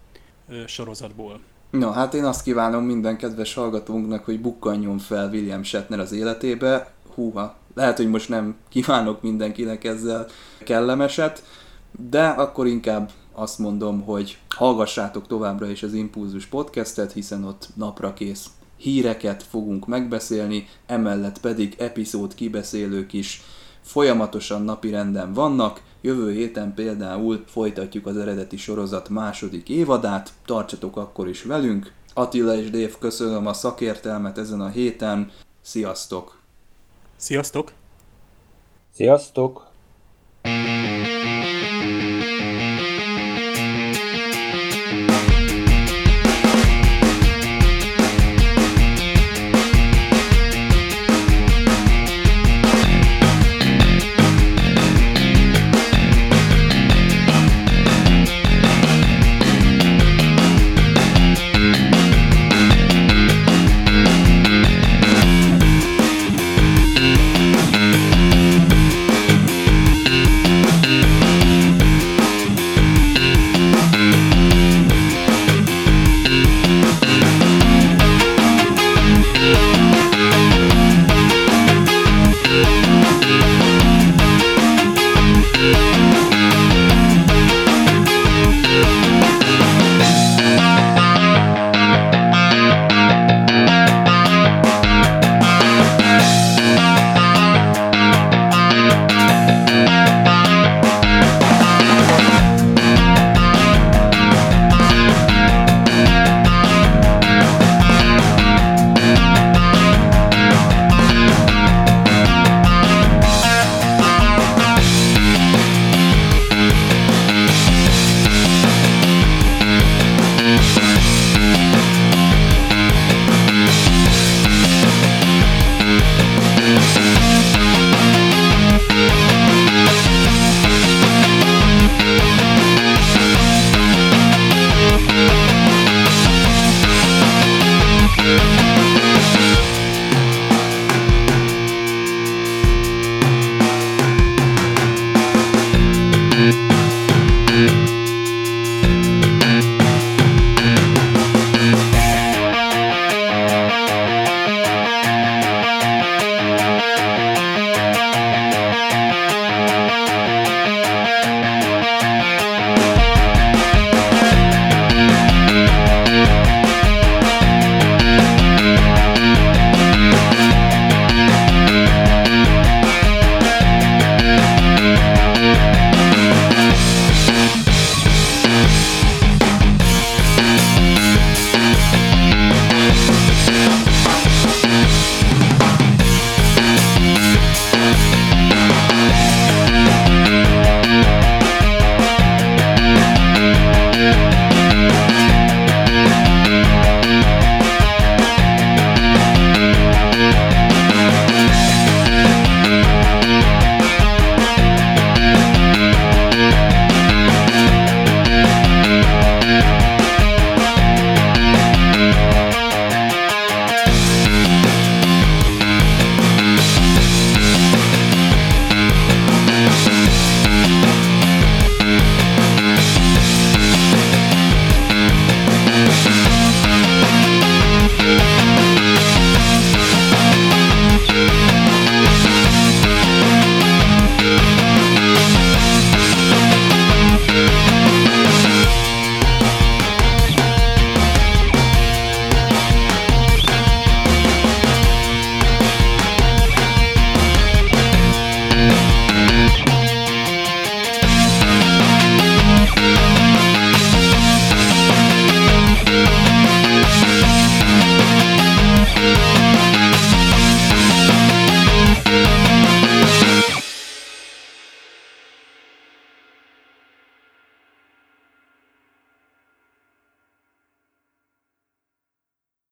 [0.50, 1.40] ö, sorozatból.
[1.70, 6.92] Na, hát én azt kívánom minden kedves hallgatónknak, hogy bukkanjon fel William Shatner az életébe.
[7.14, 10.28] Húha, lehet, hogy most nem kívánok mindenkinek ezzel
[10.64, 11.44] kellemeset,
[12.10, 18.14] de akkor inkább azt mondom, hogy hallgassátok továbbra is az Impulzus podcastet, hiszen ott napra
[18.14, 18.46] kész
[18.78, 23.42] híreket fogunk megbeszélni, emellett pedig epizód kibeszélők is
[23.82, 25.82] folyamatosan napirenden vannak.
[26.02, 31.94] Jövő héten például folytatjuk az eredeti sorozat második évadát, tartsatok akkor is velünk.
[32.14, 36.43] Attila és Dév, köszönöm a szakértelmet ezen a héten, sziasztok!
[37.24, 37.72] Sziasztok!
[38.94, 39.72] Sziasztok!